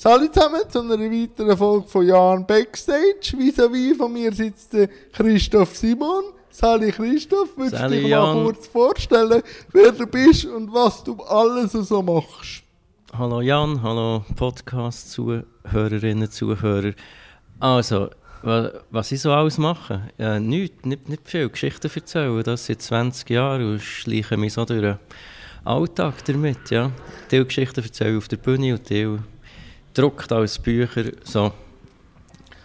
Salut 0.00 0.32
zusammen 0.32 0.60
zu 0.68 0.78
einer 0.80 0.96
weiteren 1.10 1.58
Folge 1.58 1.88
von 1.88 2.06
Jan 2.06 2.46
Backstage. 2.46 3.34
Vis-à-vis 3.36 3.96
von 3.96 4.12
mir 4.12 4.32
sitzt 4.32 4.72
der 4.72 4.86
Christoph 5.12 5.76
Simon. 5.76 6.22
Sali 6.50 6.92
Christoph, 6.92 7.56
würdest 7.56 7.82
du 7.82 7.88
dich 7.88 8.06
Jan. 8.06 8.36
mal 8.36 8.44
kurz 8.44 8.68
vorstellen, 8.68 9.42
wer 9.72 9.90
du 9.90 10.06
bist 10.06 10.44
und 10.44 10.72
was 10.72 11.02
du 11.02 11.20
alles 11.24 11.72
so 11.72 12.00
machst? 12.00 12.62
Hallo 13.12 13.40
Jan, 13.40 13.82
hallo 13.82 14.24
Podcast-Zuhörerinnen, 14.36 16.30
Zuhörer. 16.30 16.92
Also, 17.58 18.10
wa- 18.42 18.70
was 18.92 19.10
ich 19.10 19.20
so 19.20 19.32
alles 19.32 19.58
mache? 19.58 20.12
Äh, 20.16 20.38
nichts, 20.38 20.84
nicht, 20.84 21.08
nicht 21.08 21.28
viel. 21.28 21.48
Geschichten 21.48 21.90
erzählen, 21.92 22.40
das 22.44 22.66
seit 22.66 22.82
20 22.82 23.28
Jahren 23.30 23.72
und 23.72 23.80
schleiche 23.82 24.36
mich 24.36 24.52
so 24.52 24.64
durch 24.64 24.80
den 24.80 24.98
Alltag 25.64 26.24
damit, 26.26 26.70
ja. 26.70 26.92
Teil 27.28 27.44
Geschichten 27.44 27.82
erzählen 27.82 28.16
auf 28.16 28.28
der 28.28 28.36
Bühne 28.36 28.74
und 28.74 28.86
Teil 28.86 29.18
druckt 29.94 30.32
als 30.32 30.58
Bücher, 30.58 31.04
so. 31.24 31.52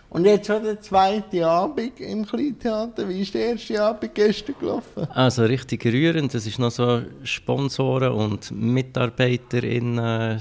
Und 0.09 0.25
jetzt 0.25 0.45
schon 0.45 0.63
der 0.63 0.79
zweite 0.79 1.47
Abend 1.47 1.99
im 1.99 2.23
Kleintheater. 2.23 3.09
Wie 3.09 3.21
ist 3.21 3.33
der 3.33 3.47
erste 3.47 3.81
Abend 3.81 4.13
gestern 4.13 4.53
gelaufen? 4.59 5.07
Also 5.09 5.43
richtig 5.43 5.83
rührend, 5.85 6.31
das 6.35 6.45
ist 6.45 6.59
noch 6.59 6.69
so 6.69 7.01
Sponsoren 7.23 8.11
und 8.11 8.51
MitarbeiterInnen 8.51 10.39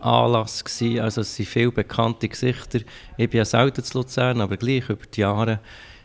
Anlass 0.00 0.64
gewesen. 0.64 1.00
Also 1.00 1.20
es 1.20 1.36
sind 1.36 1.50
viele 1.50 1.70
bekannte 1.70 2.28
Gesichter. 2.28 2.80
Ich 3.18 3.28
bin 3.28 3.38
ja 3.38 3.44
selten 3.44 3.84
zu 3.84 3.98
Luzern, 3.98 4.40
aber 4.40 4.56
gleich 4.56 4.88
über 4.88 5.04
die 5.14 5.20
Jahre 5.20 5.60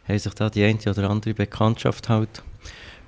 haben 0.08 0.20
sich 0.20 0.34
da 0.34 0.50
die 0.50 0.64
eine 0.64 0.80
oder 0.86 1.10
andere 1.10 1.34
Bekanntschaft 1.34 2.10
halt 2.10 2.44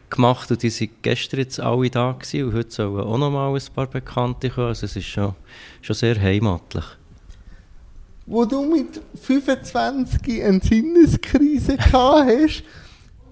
gemacht 0.09 0.49
und 0.49 0.63
die 0.63 0.70
sind 0.70 1.03
gestern 1.03 1.41
jetzt 1.41 1.59
alle 1.59 1.89
da 1.89 2.13
gewesen 2.13 2.47
und 2.47 2.53
heute 2.53 2.72
sollen 2.72 3.02
auch 3.02 3.17
noch 3.17 3.30
mal 3.30 3.53
ein 3.53 3.61
paar 3.75 3.88
Bekannte 3.88 4.49
kommen. 4.49 4.67
Also 4.67 4.86
es 4.86 4.95
ist 4.95 5.05
schon, 5.05 5.36
schon 5.81 5.95
sehr 5.95 6.20
heimatlich. 6.20 6.86
Wo 8.27 8.45
du 8.45 8.62
mit 8.63 9.02
25 9.22 10.44
eine 10.44 10.59
Sinneskrise 10.59 11.78
gehabt 11.78 12.30
hast 12.30 12.64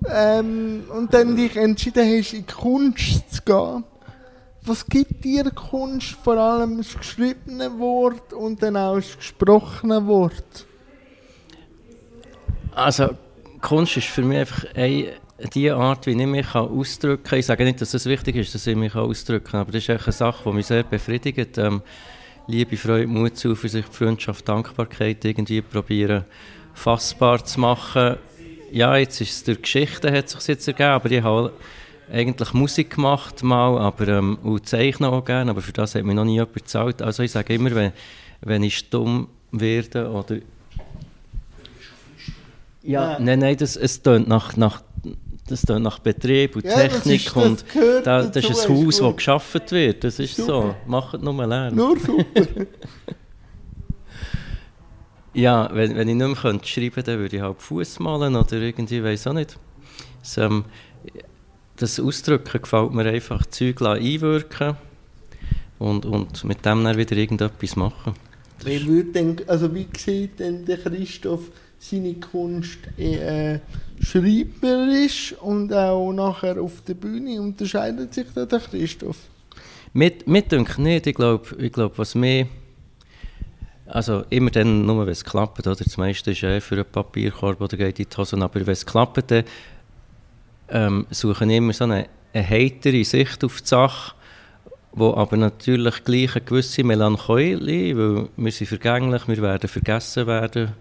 ähm, 0.10 0.84
und 0.90 1.14
dann 1.14 1.36
dich 1.36 1.56
entschieden 1.58 2.18
hast, 2.18 2.34
in 2.34 2.48
Kunst 2.48 3.36
zu 3.36 3.42
gehen. 3.44 3.84
Was 4.64 4.86
gibt 4.88 5.24
dir 5.24 5.52
Kunst? 5.52 6.16
Vor 6.24 6.38
allem 6.38 6.78
das 6.78 6.98
geschriebene 6.98 7.78
Wort 7.78 8.34
und 8.34 8.64
dann 8.64 8.78
auch 8.78 8.96
das 8.96 9.18
gesprochene 9.18 10.08
Wort. 10.08 10.66
Also, 12.74 13.09
Kunst 13.62 13.98
ist 13.98 14.08
für 14.08 14.24
mich 14.24 14.40
einfach 14.40 14.66
eine, 14.76 15.14
die 15.54 15.70
Art, 15.72 16.06
wie 16.08 16.12
ich 16.12 16.28
mich 16.28 16.56
ausdrücken 16.56 17.24
kann. 17.24 17.40
Ich 17.40 17.46
sage 17.46 17.64
nicht, 17.64 17.82
dass 17.82 17.94
es 17.94 18.06
wichtig 18.06 18.38
ist, 18.38 18.56
dass 18.56 18.66
ich 18.66 18.76
mich 18.76 18.96
ausdrücken 18.96 19.52
kann, 19.52 19.59
aber 19.62 19.72
das 19.72 19.88
ist 19.88 19.90
eine 19.90 20.12
Sache, 20.12 20.50
die 20.50 20.56
mich 20.56 20.66
sehr 20.66 20.84
befriedigt. 20.84 21.58
Ähm, 21.58 21.82
Liebe, 22.48 22.78
Freude, 22.78 23.08
Mut, 23.08 23.38
Zuversicht, 23.38 23.94
Freundschaft, 23.94 24.48
Dankbarkeit 24.48 25.26
irgendwie 25.26 25.62
probieren 25.62 26.26
fassbar 26.76 27.44
zu 27.44 27.60
machen. 27.60 28.18
Ja, 28.72 28.96
jetzt 28.98 29.20
ist 29.22 29.32
es 29.32 29.44
durch 29.46 29.62
Geschichten 29.64 30.14
hat 30.16 30.30
sich 30.30 30.48
jetzt 30.48 30.68
ergeben, 30.68 30.90
aber 30.90 31.10
ich 31.10 31.24
habe 31.24 31.54
eigentlich 32.12 32.54
Musik 32.54 32.96
gemacht 32.96 33.42
mal, 33.42 33.80
aber 33.80 34.08
ähm, 34.10 34.38
und 34.44 34.68
zeichne 34.68 35.10
auch 35.10 35.26
gerne, 35.26 35.50
aber 35.52 35.62
für 35.62 35.72
das 35.72 35.96
hat 35.96 36.04
mir 36.04 36.14
noch 36.14 36.26
nie 36.26 36.34
jemand 36.34 36.54
bezahlt. 36.54 37.02
Also 37.02 37.24
ich 37.24 37.32
sage 37.32 37.56
immer, 37.56 37.74
wenn, 37.74 37.94
wenn 38.42 38.62
ich 38.62 38.78
stumm 38.78 39.28
werde 39.52 40.09
oder 40.12 40.36
ja, 42.84 43.14
Ja. 43.14 43.20
nein, 43.20 43.40
nein, 43.40 43.58
das, 43.58 43.76
es 43.76 44.04
tönt 44.04 44.28
nach, 44.28 44.56
nach, 44.56 44.84
das 45.48 45.62
tönt 45.62 45.84
nach 45.84 46.00
Betrieb 46.00 46.56
und 46.56 46.66
Ja, 46.66 46.72
das 46.88 47.04
Technik 47.04 47.26
ist- 47.28 47.36
das 47.36 47.44
und 47.44 47.70
gehört 47.74 48.08
da, 48.08 48.22
das 48.24 48.32
dazu, 48.32 48.48
ist 48.52 48.70
ein 48.70 48.76
ist 48.76 48.86
Haus, 48.86 49.00
das 49.00 49.16
geschaffen 49.18 49.62
wird. 49.70 50.04
Das 50.04 50.20
ist 50.20 50.36
so. 50.38 50.44
Super. 50.46 50.76
Macht 50.88 51.22
nur 51.22 51.46
lernen. 51.46 51.76
Nur 51.76 52.00
super. 52.00 52.26
Ja, 55.34 55.70
wenn, 55.74 55.96
wenn 55.96 56.08
ich 56.08 56.16
nicht 56.16 56.26
mehr 56.28 56.36
könnte 56.36 56.66
schreiben 56.66 56.92
könnte, 56.94 57.12
dann 57.12 57.20
würde 57.20 57.36
ich 57.36 57.42
halt 57.42 57.62
Fuß 57.62 58.00
malen 58.00 58.36
oder 58.36 58.54
irgendwie, 58.54 59.04
weiß 59.04 59.28
auch 59.28 59.34
nicht. 59.34 59.58
Das, 60.22 60.38
ähm, 60.38 60.64
das 61.75 62.00
Ausdrücken 62.00 62.62
gefällt 62.62 62.94
mir 62.94 63.06
einfach, 63.06 63.46
Zeug 63.48 63.81
einwirken 63.81 64.78
und, 65.78 66.06
und 66.06 66.44
mit 66.46 66.66
dem 66.66 66.86
dann 66.86 66.98
wieder 66.98 67.18
irgendetwas 67.18 67.75
machen. 67.75 68.14
Das 68.59 68.68
Wie, 68.68 68.75
ist- 68.75 68.88
würde 68.88 69.12
denn, 69.12 69.36
also 69.48 69.75
wie 69.75 69.88
sieht 69.98 70.40
denn 70.40 70.64
der 70.66 70.78
Christoph 70.78 71.52
seine 71.90 72.16
Kunst 72.16 72.79
äh, 72.97 73.59
schreiberisch 74.00 75.34
und 75.41 75.73
auch 75.73 76.12
nachher 76.12 76.62
auf 76.62 76.81
der 76.88 76.96
Bühne? 76.96 77.41
Unterscheidet 77.41 78.13
sich 78.13 78.28
da 78.34 78.46
der 78.46 78.59
Christoph? 78.59 79.18
Mit, 79.94 80.28
mit 80.28 80.51
denke 80.51 80.81
nicht. 80.81 81.07
Ich 81.07 81.16
glaube, 81.16 81.56
ich 81.57 81.72
glaub, 81.72 81.97
was 81.97 82.16
mir. 82.16 82.47
Also 83.88 84.24
immer 84.31 84.50
dann, 84.50 84.85
nur 84.85 85.06
wenn 85.06 85.12
es 85.12 85.24
klappt, 85.24 85.59
oder? 85.59 85.75
Das 85.75 85.95
meiste 85.97 86.31
ist 86.31 86.44
eh 86.44 86.59
für 86.59 86.75
einen 86.75 86.85
Papierkorb 86.85 87.62
oder 87.62 87.78
geht 87.78 88.00
in 88.00 88.07
die 88.09 88.18
Hosen. 88.18 88.41
Aber 88.41 88.66
wenn 88.66 88.74
es 88.74 88.85
klappt, 88.85 89.29
dann 89.29 89.44
ähm, 90.69 91.06
suche 91.12 91.45
ich 91.45 91.51
immer 91.51 91.72
so 91.72 91.84
eine, 91.84 92.07
eine 92.34 92.50
heitere 92.50 93.03
Sicht 93.03 93.44
auf 93.44 93.62
die 93.62 93.68
Sache, 93.68 94.16
wo 94.91 95.13
aber 95.13 95.38
natürlich 95.38 96.03
gleich 96.03 96.35
eine 96.35 96.45
gewisse 96.45 96.84
Melancholie, 96.84 97.95
weil 97.95 98.29
wir 98.35 98.51
sind 98.51 98.68
vergänglich, 98.68 99.28
wir 99.28 99.41
werden 99.41 99.69
vergessen 99.69 100.25
werden, 100.25 100.74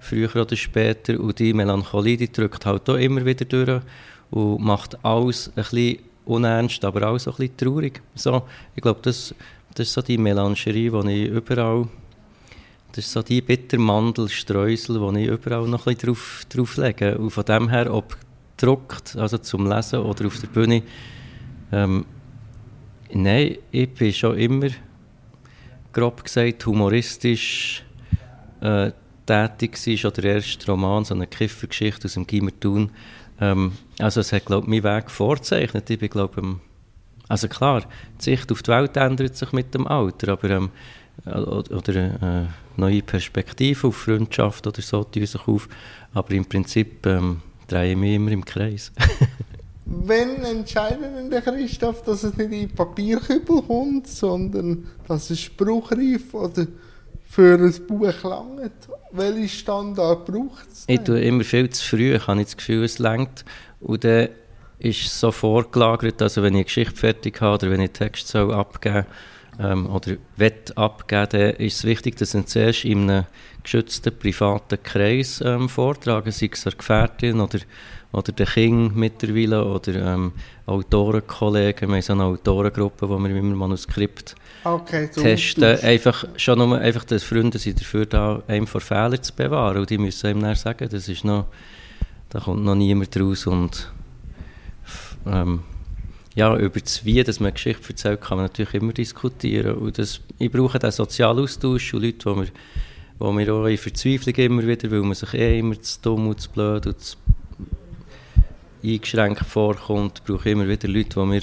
früher 0.00 0.34
oder 0.36 0.56
später. 0.56 1.18
Und 1.18 1.38
die 1.38 1.52
Melancholie, 1.52 2.16
die 2.16 2.30
drückt 2.30 2.66
halt 2.66 2.88
auch 2.88 2.96
immer 2.96 3.24
wieder 3.24 3.44
durch 3.44 3.82
und 4.30 4.62
macht 4.62 5.04
alles 5.04 5.48
ein 5.48 5.54
bisschen 5.54 5.98
unernst, 6.24 6.84
aber 6.84 7.08
auch 7.08 7.18
so 7.18 7.30
ein 7.30 7.36
bisschen 7.36 7.56
traurig. 7.56 8.02
So, 8.14 8.42
ich 8.74 8.82
glaube, 8.82 9.00
das, 9.02 9.34
das 9.74 9.88
ist 9.88 9.94
so 9.94 10.02
die 10.02 10.18
Melancholie, 10.18 10.90
die 10.90 11.24
ich 11.24 11.30
überall, 11.30 11.88
das 12.92 13.06
ist 13.06 13.12
so 13.12 13.22
die 13.22 13.40
Bittermandelstreusel, 13.40 15.12
die 15.12 15.20
ich 15.22 15.28
überall 15.28 15.66
noch 15.68 15.86
ein 15.86 15.94
bisschen 15.94 16.14
drauf, 16.14 16.42
drauf 16.48 16.76
lege. 16.76 17.18
Und 17.18 17.30
von 17.30 17.44
dem 17.44 17.68
her, 17.68 17.92
ob 17.92 18.16
gedruckt, 18.56 19.16
also 19.16 19.38
zum 19.38 19.68
Lesen 19.68 20.00
oder 20.00 20.26
auf 20.26 20.40
der 20.40 20.48
Bühne, 20.48 20.82
ähm, 21.70 22.04
nein, 23.12 23.58
ich 23.70 23.94
bin 23.94 24.12
schon 24.12 24.36
immer, 24.36 24.68
grob 25.92 26.24
gesagt, 26.24 26.66
humoristisch 26.66 27.84
äh, 28.60 28.90
tätig 29.28 29.72
gewesen, 29.72 29.98
schon 29.98 30.12
der 30.14 30.36
erste 30.36 30.66
Roman, 30.66 31.04
so 31.04 31.14
eine 31.14 31.26
Kiffergeschichte 31.26 32.06
aus 32.06 32.14
dem 32.14 32.26
Gimmertun. 32.26 32.90
Ähm, 33.40 33.72
also 33.98 34.20
es 34.20 34.32
hat, 34.32 34.46
glaube 34.46 34.64
ich, 34.64 34.82
meinen 34.82 34.96
Weg 34.96 35.10
vorzeichnet. 35.10 35.88
Ich 35.90 35.98
bin, 35.98 36.08
glaube 36.08 36.58
also 37.28 37.46
klar, 37.46 37.82
die 38.18 38.24
Sicht 38.24 38.50
auf 38.50 38.62
die 38.62 38.70
Welt 38.70 38.96
ändert 38.96 39.36
sich 39.36 39.52
mit 39.52 39.74
dem 39.74 39.86
Alter, 39.86 40.32
aber 40.32 40.50
ähm, 40.50 40.70
äh, 41.26 41.38
oder, 41.38 41.76
oder 41.76 41.94
äh, 41.96 42.46
neue 42.76 43.02
Perspektiven 43.02 43.88
auf 43.88 43.96
Freundschaft 43.96 44.66
oder 44.66 44.80
so 44.80 45.04
tun 45.04 45.26
sich 45.26 45.46
auf, 45.46 45.68
aber 46.14 46.30
im 46.32 46.46
Prinzip 46.46 47.06
ähm, 47.06 47.42
drehe 47.66 47.92
ich 47.92 47.98
mich 47.98 48.14
immer 48.14 48.32
im 48.32 48.44
Kreis. 48.44 48.92
Wenn 49.84 50.44
entscheidet 50.44 51.16
denn 51.16 51.30
der 51.30 51.40
Christoph, 51.40 52.02
dass 52.02 52.22
es 52.22 52.36
nicht 52.36 52.52
in 52.52 52.68
Papierkübel 52.68 53.62
kommt, 53.62 54.06
sondern 54.06 54.86
dass 55.06 55.30
es 55.30 55.40
spruchreif 55.40 56.34
oder 56.34 56.66
für 57.28 57.54
ein 57.54 57.86
Buch 57.86 58.22
langt? 58.22 58.88
Welchen 59.12 59.48
Standard 59.48 60.24
braucht 60.24 60.66
es? 60.72 60.84
Ich 60.86 61.00
tue 61.00 61.20
immer 61.20 61.44
viel 61.44 61.70
zu 61.70 61.84
früh, 61.84 62.14
ich 62.14 62.26
habe 62.26 62.42
das 62.42 62.56
Gefühl, 62.56 62.84
es 62.84 62.98
längt. 62.98 63.44
Und 63.80 64.04
dann 64.04 64.28
ist 64.78 65.06
es 65.06 65.20
so 65.20 65.30
vorgelagert, 65.30 66.20
also 66.22 66.42
wenn 66.42 66.54
ich 66.54 66.58
eine 66.58 66.64
Geschichte 66.64 66.96
fertig 66.96 67.40
habe 67.40 67.54
oder 67.54 67.70
wenn 67.72 67.80
ich 67.80 67.90
Text 67.90 68.28
soll 68.28 68.52
abgeben 68.52 69.06
ähm, 69.60 69.86
oder 69.86 70.16
will 70.36 70.52
abgeben, 70.74 71.28
dann 71.30 71.50
ist 71.56 71.76
es 71.76 71.84
wichtig, 71.84 72.16
dass 72.16 72.34
ich 72.34 72.46
zuerst 72.46 72.84
in 72.84 73.10
einem 73.10 73.24
geschützten 73.62 74.16
privaten 74.16 74.82
Kreis 74.82 75.42
ähm, 75.44 75.68
vortrage, 75.68 76.32
sei 76.32 76.50
es 76.52 76.66
eine 76.66 76.76
Gefährtin 76.76 77.40
oder, 77.40 77.58
oder 78.12 78.32
der 78.32 78.46
Kind 78.46 78.96
mittlerweile 78.96 79.64
oder 79.64 80.14
ähm, 80.14 80.32
Autorenkollegen. 80.66 81.88
Wir 81.88 81.96
haben 81.96 82.02
so 82.02 82.12
eine 82.14 82.24
Autorengruppe, 82.24 83.08
wo 83.08 83.18
wir 83.18 83.30
immer 83.30 83.54
Manuskript 83.54 84.34
Okay, 84.64 85.08
testen. 85.08 85.78
Einfach, 85.80 86.24
schon 86.36 86.58
nur, 86.58 86.78
einfach, 86.78 87.04
dass 87.04 87.22
Freunde 87.22 87.58
sind 87.58 87.80
dafür 87.80 88.06
da, 88.06 88.42
einem 88.48 88.66
vor 88.66 88.80
Fehlern 88.80 89.22
zu 89.22 89.34
bewahren. 89.34 89.78
Und 89.78 89.90
die 89.90 89.98
müssen 89.98 90.26
einem 90.26 90.42
dann 90.42 90.54
sagen, 90.54 90.88
das 90.90 91.08
ist 91.08 91.24
noch, 91.24 91.46
da 92.30 92.40
kommt 92.40 92.64
noch 92.64 92.74
niemand 92.74 93.14
raus. 93.18 93.46
Und 93.46 93.92
ähm, 95.26 95.62
ja, 96.34 96.56
über 96.56 96.80
das 96.80 97.04
Wie, 97.04 97.22
dass 97.22 97.40
man 97.40 97.52
Geschichte 97.52 97.90
erzählt, 97.90 98.20
kann 98.22 98.38
man 98.38 98.46
natürlich 98.46 98.74
immer 98.74 98.92
diskutieren. 98.92 99.76
Und 99.76 99.98
das, 99.98 100.20
ich 100.38 100.50
brauche 100.50 100.78
den 100.78 100.92
sozialen 100.92 101.40
Austausch 101.40 101.92
und 101.92 102.02
Leute, 102.02 102.30
die 102.30 102.40
mir, 102.40 102.48
wo 103.18 103.32
mir 103.32 103.52
auch 103.52 103.66
in 103.66 103.76
Verzweiflung 103.76 104.34
immer 104.34 104.66
wieder, 104.66 104.90
weil 104.90 105.00
man 105.00 105.14
sich 105.14 105.34
eh 105.34 105.58
immer 105.58 105.80
zu 105.80 106.00
dumm 106.00 106.28
und 106.28 106.40
zu 106.40 106.50
blöd 106.50 106.86
und 106.86 107.00
zu 107.00 107.16
eingeschränkt 108.82 109.44
vorkommt, 109.46 110.22
brauche 110.24 110.48
ich 110.48 110.52
immer 110.52 110.68
wieder 110.68 110.88
Leute, 110.88 111.20
die 111.20 111.26
mir 111.26 111.42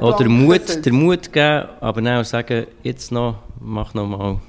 oder 0.00 0.28
Mut, 0.28 0.66
setzen. 0.66 0.82
der 0.82 0.92
Mut 0.92 1.32
geben, 1.32 1.68
aber 1.80 2.00
dann 2.00 2.20
auch 2.20 2.24
sagen, 2.24 2.66
jetzt 2.82 3.12
noch, 3.12 3.42
mach 3.60 3.92
noch 3.94 4.06
mal, 4.06 4.40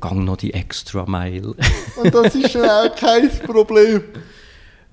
gang 0.00 0.24
noch 0.24 0.36
die 0.36 0.54
extra 0.54 1.04
Mile. 1.06 1.54
Und 1.96 2.14
das 2.14 2.34
ist 2.34 2.54
dann 2.54 2.90
auch 2.90 2.94
kein 2.96 3.28
Problem. 3.30 4.02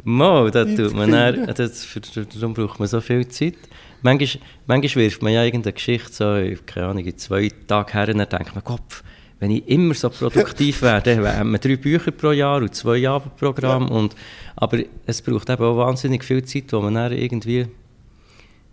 Mal, 0.04 0.52
da 0.52 0.66
Die 0.66 0.76
tut 0.76 0.94
man 0.94 1.12
dann, 1.12 1.48
das, 1.48 1.88
darum 2.34 2.54
braucht 2.54 2.80
man 2.80 2.88
so 2.88 3.02
viel 3.02 3.28
Zeit. 3.28 3.56
Manchmal, 4.02 4.44
manchmal 4.68 5.06
wirft 5.06 5.22
man 5.24 5.34
ja 5.34 5.44
irgendeine 5.44 5.74
Geschichte 5.74 6.12
so, 6.12 6.36
in, 6.36 6.64
keine 6.66 6.88
Ahnung, 6.88 7.06
in 7.06 7.18
zwei 7.18 7.50
Tagen 7.68 7.92
her 7.92 8.10
und 8.10 8.18
dann 8.20 8.30
denkt 8.30 8.54
man, 8.54 8.64
Kopf, 8.64 9.04
wenn 9.40 9.52
ich 9.52 9.68
immer 9.68 9.94
so 9.94 10.10
produktiv 10.10 10.82
wäre, 10.82 11.02
dann 11.02 11.26
hätten 11.26 11.52
wir 11.52 11.60
drei 11.60 11.76
Bücher 11.76 12.12
pro 12.12 12.32
Jahr 12.32 12.58
und 12.58 12.74
zwei 12.74 13.08
Abendprogramme. 13.08 13.90
Und, 13.90 14.16
aber 14.56 14.80
es 15.06 15.22
braucht 15.22 15.50
eben 15.50 15.64
auch 15.64 15.78
wahnsinnig 15.78 16.24
viel 16.24 16.44
Zeit, 16.46 16.72
wo 16.72 16.82
man 16.82 16.96
dann 16.96 17.12
irgendwie 17.12 17.68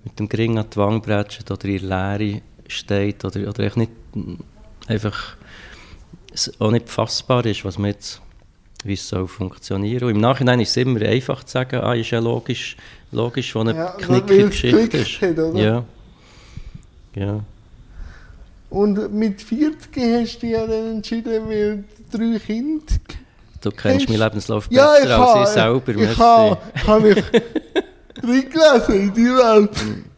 mit 0.04 0.18
dem 0.18 0.28
Gring 0.28 0.58
an 0.58 0.66
die 0.72 0.76
Wange 0.76 1.00
bretscht 1.00 1.50
oder 1.50 1.64
in 1.64 1.88
der 1.88 2.18
Leere 2.18 2.40
steht 2.68 3.24
oder, 3.24 3.48
oder 3.48 3.60
echt 3.60 3.76
nicht, 3.76 3.90
einfach 4.86 5.36
es 6.32 6.52
auch 6.60 6.70
nicht 6.70 6.88
fassbar 6.88 7.44
ist, 7.44 7.64
was 7.64 7.78
man 7.78 7.90
jetzt 7.90 8.20
wie 8.84 8.94
es 8.94 9.08
soll 9.08 9.28
funktionieren. 9.28 10.04
Und 10.04 10.10
im 10.16 10.20
Nachhinein 10.20 10.58
ist 10.60 10.70
es 10.70 10.76
immer 10.76 11.00
einfach 11.02 11.44
zu 11.44 11.52
sagen, 11.52 11.80
ah, 11.80 11.94
ist 11.94 12.10
ja 12.10 12.18
logisch, 12.18 12.76
logisch, 13.12 13.54
wo 13.54 13.60
eine 13.60 13.76
Ja, 13.76 13.90
knickige 13.92 14.46
Geschichte 14.48 14.96
ist. 14.96 15.20
hat, 15.22 15.38
oder? 15.38 15.60
Ja. 15.60 15.84
Ja. 17.14 17.40
Und 18.72 19.12
mit 19.12 19.42
40 19.42 19.78
hast 19.96 20.38
du 20.40 20.46
ja 20.46 20.66
dann 20.66 20.92
entschieden, 20.96 21.46
weil 21.46 21.84
du 22.10 22.19
drei 22.32 22.38
Kinder. 22.38 22.82
Du 23.60 23.70
kennst 23.70 24.06
Hast- 24.06 24.08
meinen 24.08 24.20
Lebenslauf 24.20 24.66
Ja, 24.70 24.92
besser 24.94 25.04
ich 25.04 25.12
als 25.12 25.48
ich 25.48 25.54
selber. 25.54 26.02
Ich 26.12 26.19
habe, 26.19 26.58
habe 26.86 27.00
mich 27.02 27.24
reingelesen 28.22 28.94
in 28.94 29.14
die 29.14 29.26
Welt. 29.26 29.70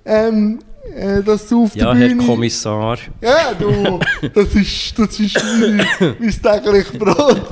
Ähm, 0.04 0.58
äh, 0.94 1.22
dass 1.22 1.48
du 1.48 1.64
auf 1.64 1.74
Ja, 1.74 1.92
der 1.92 2.00
Herr 2.02 2.08
Bühne... 2.14 2.26
Kommissar. 2.26 2.98
Ja, 3.20 3.54
du, 3.58 3.98
das 4.34 4.54
ist, 4.54 4.98
das 4.98 5.18
ist 5.18 5.36
mein, 5.60 5.76
mein 6.20 6.62
täglich 6.62 6.98
Brot. 6.98 7.42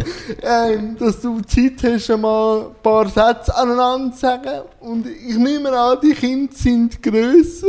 Ähm, 0.43 0.97
dass 0.99 1.21
du 1.21 1.41
Zeit 1.41 1.73
hast, 1.83 2.11
einmal 2.11 2.61
ein 2.61 2.67
paar 2.83 3.07
Sätze 3.09 3.55
aneinander 3.57 4.13
zu 4.15 4.21
sagen. 4.21 4.61
Und 4.81 5.07
ich 5.07 5.37
nehme 5.37 5.71
an, 5.73 5.99
die 6.03 6.13
Kinder 6.13 6.53
sind 6.55 7.03
grösser. 7.03 7.67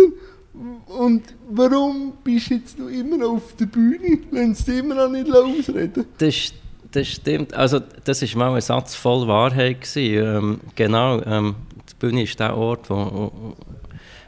Und 0.98 1.24
warum 1.50 2.14
bist 2.24 2.50
jetzt 2.50 2.78
du 2.78 2.88
immer 2.88 3.18
noch 3.18 3.34
auf 3.34 3.56
der 3.56 3.66
Bühne? 3.66 4.20
Sie 4.54 4.64
dich 4.64 4.78
immer 4.80 4.96
noch 4.96 5.10
nicht 5.10 5.30
ausreden? 5.32 6.06
Das, 6.18 6.54
das 6.92 7.08
stimmt. 7.08 7.54
Also, 7.54 7.80
das 8.04 8.22
war 8.22 8.50
mal 8.50 8.56
ein 8.56 8.62
Satz 8.62 8.96
voll 8.96 9.28
Wahrheit. 9.28 9.82
Gewesen. 9.82 10.26
Ähm, 10.26 10.60
genau, 10.76 11.22
ähm, 11.24 11.56
die 11.90 11.96
Bühne 12.00 12.24
ist 12.24 12.40
der 12.40 12.56
Ort, 12.56 12.90
wo, 12.90 13.56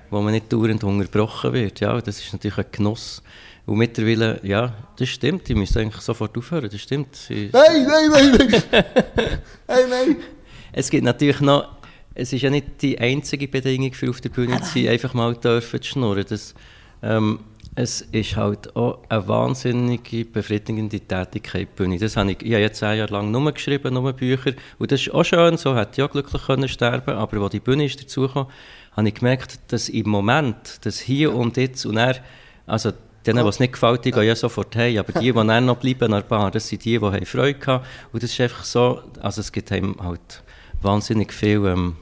wo, 0.09 0.21
man 0.21 0.33
nicht 0.33 0.51
dauernd 0.51 0.83
unterbrochen 0.83 1.53
wird. 1.53 1.79
Ja, 1.79 2.01
das 2.01 2.19
ist 2.19 2.33
natürlich 2.33 2.57
ein 2.57 2.65
Genuss. 2.71 3.21
Und 3.65 3.77
mittlerweile, 3.77 4.39
ja, 4.43 4.73
das 4.97 5.09
stimmt. 5.09 5.49
Ich 5.49 5.55
müsste 5.55 5.81
eigentlich 5.81 6.01
sofort 6.01 6.37
aufhören. 6.37 6.69
Das 6.71 6.81
stimmt. 6.81 7.17
Nein, 7.29 7.49
nein, 7.51 7.85
nein, 8.11 8.31
nein! 8.37 8.63
Nein, 9.67 9.89
nein! 9.89 10.15
Es 10.77 10.89
gibt 10.89 11.05
natürlich 11.05 11.39
noch, 11.39 11.74
es 12.15 12.31
ist 12.31 12.41
ja 12.41 12.49
nicht 12.49 12.81
die 12.81 12.97
einzige 12.97 13.47
Bedingung 13.47 13.93
für 13.93 14.09
auf 14.09 14.21
der 14.21 14.29
Bühne 14.29 14.61
zu 14.61 14.79
sein, 14.79 14.87
einfach 14.87 15.13
mal 15.13 15.35
dürfen 15.35 15.81
zu 15.81 15.89
schnurren. 15.89 16.25
Das, 16.27 16.55
ähm, 17.03 17.39
es 17.75 18.01
ist 18.01 18.37
halt 18.37 18.73
auch 18.77 18.99
eine 19.09 19.27
wahnsinnige, 19.27 20.23
befriedigende 20.23 21.01
Tätigkeit, 21.01 21.75
Bühne. 21.75 21.99
Das 21.99 22.15
habe 22.15 22.31
ich, 22.31 22.41
ich 22.41 22.53
habe 22.53 22.61
jetzt 22.61 22.79
zehn 22.79 22.97
Jahre 22.97 23.11
lang 23.11 23.31
nur 23.31 23.51
geschrieben, 23.51 23.93
nur 23.93 24.13
Bücher. 24.13 24.53
Und 24.79 24.93
das 24.93 25.01
ist 25.01 25.13
auch 25.13 25.25
schön, 25.25 25.57
so 25.57 25.75
hätte 25.75 25.91
ich 26.01 26.03
auch 26.03 26.11
glücklich 26.11 26.41
können 26.45 26.69
sterben 26.69 27.15
Aber 27.15 27.41
als 27.41 27.51
die 27.51 27.59
Bühne 27.59 27.83
ist 27.83 28.01
dazugekommen, 28.01 28.49
habe 28.93 29.07
ich 29.09 29.15
gemerkt, 29.15 29.59
dass 29.73 29.89
im 29.89 30.09
Moment, 30.09 30.85
das 30.85 30.99
Hier 30.99 31.35
und 31.35 31.57
Jetzt 31.57 31.85
und 31.85 31.97
er, 31.97 32.15
also 32.65 32.93
denen, 33.27 33.43
was 33.43 33.59
nicht 33.59 33.73
gefällt, 33.73 34.05
die 34.05 34.11
gehen 34.11 34.23
ja 34.23 34.37
sofort 34.37 34.73
heim. 34.77 34.97
Aber 34.97 35.11
die, 35.11 35.19
die 35.33 35.33
dann 35.33 35.65
noch 35.65 35.77
bleiben 35.77 36.13
an 36.13 36.21
der 36.21 36.27
Bar, 36.27 36.51
das 36.51 36.69
sind 36.69 36.85
die, 36.85 36.97
die 36.97 37.05
haben 37.05 37.25
Freude 37.25 37.59
haben. 37.67 37.85
Und 38.13 38.23
das 38.23 38.31
ist 38.31 38.39
einfach 38.39 38.63
so, 38.63 39.01
also 39.19 39.41
es 39.41 39.51
gibt 39.51 39.73
einem 39.73 39.97
halt 39.99 40.43
wahnsinnig 40.81 41.33
viel 41.33 41.65
ähm, 41.65 41.97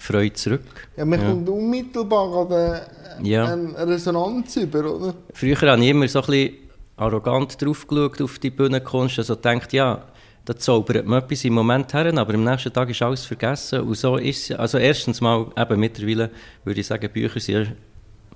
Freude 0.00 0.32
zurück. 0.34 0.88
Ja, 0.96 1.04
man 1.04 1.20
Ja. 1.20 1.28
kommt 1.28 1.48
unmittelbar 1.48 2.46
an 2.46 2.52
eine, 2.52 2.86
Ja. 3.22 3.44
eine 3.52 3.86
Resonanz 3.86 4.56
über, 4.56 4.80
oder? 4.94 5.14
Früher 5.34 5.56
habe 5.60 5.82
ich 5.82 5.90
immer 5.90 6.08
so 6.08 6.20
ein 6.20 6.26
bisschen 6.26 6.54
arrogant 6.96 7.60
drauf 7.62 7.86
geschaut 7.86 8.20
auf 8.22 8.38
die 8.38 8.50
Bühnenkunst, 8.50 9.18
also 9.18 9.36
gedacht, 9.36 9.72
ja, 9.72 10.02
da 10.44 10.56
zaubert 10.56 11.06
man 11.06 11.22
etwas 11.22 11.44
im 11.44 11.52
Moment 11.52 11.92
her, 11.92 12.12
aber 12.16 12.34
am 12.34 12.44
nächsten 12.44 12.72
Tag 12.72 12.88
ist 12.90 13.02
alles 13.02 13.24
vergessen 13.24 13.80
und 13.82 13.94
so 13.96 14.16
ist 14.16 14.50
es. 14.50 14.56
Also 14.58 14.78
erstens 14.78 15.20
mal, 15.20 15.46
eben 15.56 15.78
mittlerweile 15.80 16.30
würde 16.64 16.80
ich 16.80 16.86
sagen, 16.86 17.08
Bücher 17.12 17.38
sind 17.40 17.74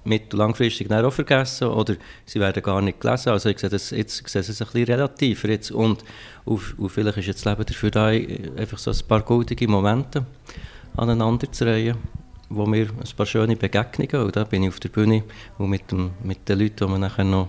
mittel- 0.05 0.34
und 0.34 0.38
langfristig 0.46 0.90
auch 0.93 1.11
vergessen 1.11 1.69
oder 1.69 1.94
sie 2.26 2.38
werden 2.40 2.62
gar 2.62 2.82
nicht 2.82 3.00
gelesen. 3.00 3.31
Also 3.31 3.49
ich 3.49 3.58
sehe 3.58 3.70
das, 3.70 3.88
jetzt 3.90 4.28
sehe 4.28 4.40
es 4.43 4.49
ein 4.50 4.66
bisschen 4.66 4.84
relativer 4.84 5.49
jetzt 5.49 5.70
und, 5.70 6.05
und, 6.44 6.78
und 6.78 6.88
vielleicht 6.90 7.16
ist 7.19 7.26
jetzt 7.26 7.46
das 7.46 7.52
Leben 7.52 7.64
dafür 7.66 7.90
da, 7.90 8.06
einfach 8.08 8.76
so 8.78 8.90
ein 8.90 8.99
paar 9.08 9.22
goldige 9.22 9.66
Momente 9.66 10.26
aneinander 10.96 11.50
zu 11.50 11.64
reihen, 11.64 11.96
wo 12.49 12.67
mir 12.67 12.88
ein 12.88 13.17
paar 13.17 13.26
schöne 13.26 13.56
Begegnungen, 13.56 14.26
und 14.26 14.37
da 14.37 14.44
bin 14.44 14.62
ich 14.62 14.69
auf 14.69 14.81
der 14.81 14.88
Bühne 14.88 15.25
und 15.58 15.70
mit, 15.70 15.91
dem, 15.91 16.11
mit 16.23 16.49
den 16.49 16.58
Leuten, 16.58 16.76
die 16.76 16.87
man 16.87 17.00
nachher 17.00 17.25
noch 17.25 17.49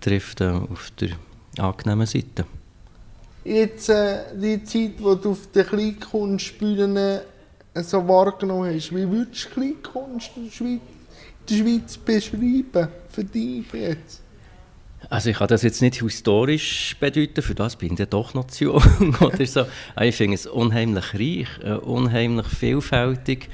trifft, 0.00 0.42
auf 0.42 0.92
der 1.00 1.10
angenehmen 1.58 2.06
Seite. 2.06 2.44
Jetzt 3.44 3.88
äh, 3.88 4.36
die 4.40 4.62
Zeit, 4.62 4.92
wo 4.98 5.14
du 5.16 5.32
auf 5.32 5.50
den 5.52 5.66
Kleinkunstbühnen 5.66 6.96
äh, 6.96 7.82
so 7.82 8.06
wahrgenommen 8.06 8.74
hast, 8.74 8.94
wie 8.94 9.08
würdest 9.08 9.46
du 9.46 9.50
Kleinkunst 9.50 10.30
in 10.36 10.44
der 10.44 10.52
Schweiz, 10.52 10.80
in 11.48 11.48
der 11.48 11.54
Schweiz 11.56 11.96
beschreiben? 11.96 12.88
Für 13.10 13.24
dich 13.24 13.72
jetzt? 13.72 14.20
Also 15.10 15.30
ich 15.30 15.36
kann 15.36 15.48
das 15.48 15.62
jetzt 15.62 15.82
nicht 15.82 16.00
historisch 16.00 16.96
bedeuten, 16.98 17.42
für 17.42 17.54
das 17.54 17.76
bin 17.76 17.94
ich 17.98 18.08
doch 18.08 18.34
noch 18.34 18.46
zu 18.46 18.64
jung 18.64 19.16
oder 19.20 19.44
so. 19.46 19.64
Ich 20.00 20.16
finde 20.16 20.34
es 20.34 20.46
unheimlich 20.46 21.14
reich, 21.14 21.48
äh, 21.62 21.74
unheimlich 21.74 22.46
vielfältig. 22.46 23.48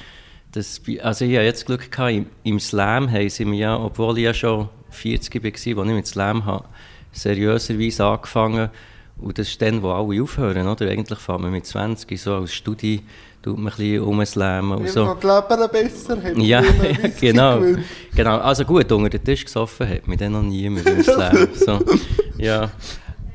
Das, 0.53 0.81
also 1.03 1.25
ich 1.25 1.35
hatte 1.35 1.45
jetzt 1.45 1.67
Glück, 1.67 1.91
gehabt, 1.91 2.13
im, 2.13 2.27
im 2.45 2.61
Slam 2.61 3.11
haben 3.11 3.29
sie 3.29 3.45
mir 3.45 3.59
ja, 3.59 3.79
obwohl 3.79 4.19
ich 4.19 4.25
ja 4.25 4.35
schon 4.35 4.69
40 4.91 5.43
war, 5.43 5.51
als 5.51 5.67
ich 5.67 5.75
mit 5.75 6.07
Slam 6.07 6.45
habe, 6.45 6.65
seriöserweise 7.13 8.05
angefangen 8.05 8.71
und 9.19 9.39
das 9.39 9.49
ist 9.49 9.61
dann, 9.61 9.83
wo 9.83 9.91
alle 9.91 10.23
aufhören, 10.23 10.67
oder? 10.67 10.89
Eigentlich 10.89 11.19
fängt 11.19 11.41
man 11.41 11.51
mit 11.51 11.67
20 11.67 12.21
so 12.21 12.35
als 12.37 12.55
Studi, 12.55 13.03
tut 13.49 13.59
man 13.59 13.73
ein 13.73 13.77
bisschen 13.77 14.03
rumslammen 14.03 14.79
und 14.79 14.89
so. 14.91 15.15
die 15.15 15.27
Leber 15.27 15.69
besser 15.69 16.23
hat. 16.23 16.37
Ja, 16.39 16.61
man 16.63 17.13
genau. 17.21 17.63
genau. 18.15 18.39
Also 18.39 18.65
gut, 18.65 18.91
unter 18.93 19.09
den 19.11 19.25
Tisch 19.25 19.45
gesoffen 19.45 19.89
hat 19.89 20.07
mich 20.07 20.19
dann 20.19 20.33
noch 20.33 20.43
niemand 20.43 20.87
im 20.89 21.03
Slam. 21.03 21.49
So. 21.55 21.79
Ja. 22.37 22.71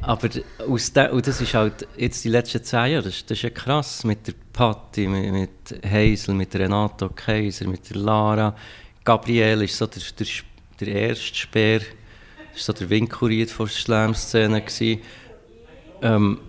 Aber 0.01 0.27
aus 0.69 0.91
de, 0.91 1.09
und 1.11 1.25
das 1.25 1.39
ist 1.39 1.53
halt 1.53 1.87
jetzt 1.97 2.23
die 2.25 2.29
letzten 2.29 2.61
zehn 2.63 2.91
Jahre, 2.91 3.03
das, 3.03 3.13
ist- 3.15 3.31
das 3.31 3.37
ist 3.37 3.41
ja 3.43 3.49
krass 3.49 4.03
mit 4.03 4.27
der 4.27 4.33
Patti, 4.51 5.07
mit, 5.07 5.31
mit 5.31 5.81
Hazel, 5.89 6.35
mit 6.35 6.53
Renato 6.55 7.09
Kaiser, 7.09 7.67
mit 7.67 7.89
der 7.89 7.97
Lara. 8.01 8.53
Gabriel 9.05 9.61
ist 9.61 9.77
so 9.77 9.87
der, 9.87 10.01
der, 10.19 10.27
der 10.81 10.87
erste 11.09 11.35
Speer, 11.35 11.79
ist 12.53 12.65
so 12.65 12.73
der 12.73 12.89
Winkurier 12.89 13.47
von 13.47 13.65
der 13.67 13.73
Slam-Szene. 13.75 14.61
Ähm, 16.01 16.39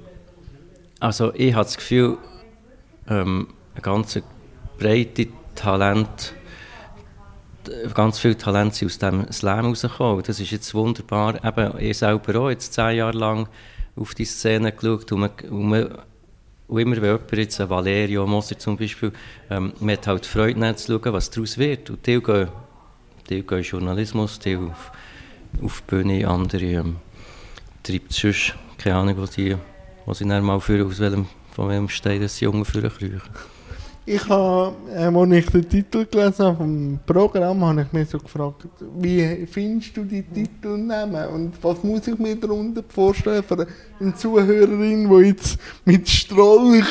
also 0.98 1.32
ich 1.34 1.54
habe 1.54 1.64
das 1.64 1.76
Gefühl, 1.76 2.18
ähm, 3.08 3.48
ein 3.74 3.82
ganz 3.82 4.20
breite 4.78 5.28
Talent, 5.54 6.34
ganz 7.94 8.18
viele 8.18 8.36
Talente 8.36 8.76
sind 8.76 8.88
aus 8.88 8.98
dem 8.98 9.32
Slam 9.32 9.66
rausgekommen. 9.66 10.22
Das 10.24 10.40
ist 10.40 10.50
jetzt 10.50 10.74
wunderbar. 10.74 11.42
Eben, 11.44 11.78
ich 11.78 11.98
selber 11.98 12.40
auch 12.40 12.50
jetzt 12.50 12.74
zehn 12.74 12.96
Jahre 12.96 13.16
lang 13.16 13.48
auf 13.96 14.14
die 14.14 14.24
Szene 14.24 14.72
geschaut 14.72 15.10
und, 15.12 15.20
man, 15.20 15.30
und, 15.50 15.68
man, 15.68 15.98
und 16.66 16.78
immer 16.78 16.96
wenn 16.96 17.04
jemand 17.04 17.32
jetzt, 17.32 17.60
ein 17.60 17.70
Valerio 17.70 18.26
Moser 18.26 18.58
zum 18.58 18.76
Beispiel, 18.76 19.12
ähm, 19.50 19.72
man 19.80 19.96
hat 19.96 20.06
halt 20.06 20.26
Freude 20.26 20.76
zu 20.76 20.92
schauen, 20.92 21.12
was 21.12 21.30
daraus 21.30 21.58
wird. 21.58 21.90
Und 21.90 22.06
die 22.06 22.20
gehen, 22.20 22.48
die 23.28 23.46
gehen 23.46 23.62
Journalismus, 23.62 24.38
die 24.38 24.56
auf, 24.56 24.92
auf 25.62 25.82
die 25.82 25.94
Bühne, 25.94 26.28
andere 26.28 26.64
ähm, 26.64 26.96
treibt 27.82 28.12
sonst, 28.12 28.54
keine 28.78 28.96
Ahnung, 28.96 29.16
wo 29.18 29.26
sie, 29.26 29.56
wo 30.04 30.12
sie 30.12 30.26
dann 30.26 30.44
mal 30.44 30.60
führen, 30.60 30.88
aus 30.88 30.98
welchem, 30.98 31.26
von 31.54 31.68
welchem 31.68 31.88
Stein 31.88 32.20
das 32.20 32.40
Jungen 32.40 32.64
führen 32.64 32.90
kriechen. 32.90 33.20
Ich 34.06 34.28
habe, 34.28 34.74
äh, 34.94 35.04
als 35.04 35.30
ich 35.32 35.46
den 35.50 35.68
Titel 35.68 36.04
gelesen 36.04 36.44
habe 36.44 36.56
vom 36.58 36.98
Programm, 37.06 37.64
habe 37.64 37.82
ich 37.82 37.92
mich 37.92 38.10
so 38.10 38.18
gefragt, 38.18 38.66
wie 38.98 39.46
findest 39.50 39.96
du 39.96 40.04
die 40.04 40.22
Titelnamen 40.22 41.26
und 41.28 41.52
was 41.62 41.82
muss 41.82 42.06
ich 42.06 42.18
mir 42.18 42.36
darunter 42.36 42.82
vorstellen 42.86 43.42
für 43.42 43.66
eine 44.00 44.14
Zuhörerin, 44.14 45.08
die 45.08 45.26
jetzt 45.28 45.58
mit 45.86 46.06
Strolch 46.06 46.84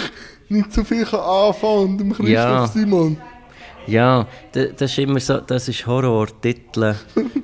nicht 0.50 0.74
so 0.74 0.84
viel 0.84 1.06
kann 1.06 1.20
anfangen 1.20 1.84
und 1.92 1.98
dem 2.00 2.14
Christoph 2.14 2.30
Ja. 2.30 2.68
Simon. 2.68 3.18
Ja, 3.86 4.28
da- 4.54 4.66
das 4.68 4.92
ist 4.92 4.98
immer 5.00 5.20
so, 5.20 5.40
das 5.40 5.68
ist 5.68 5.86
Horror-Titel. 5.86 6.96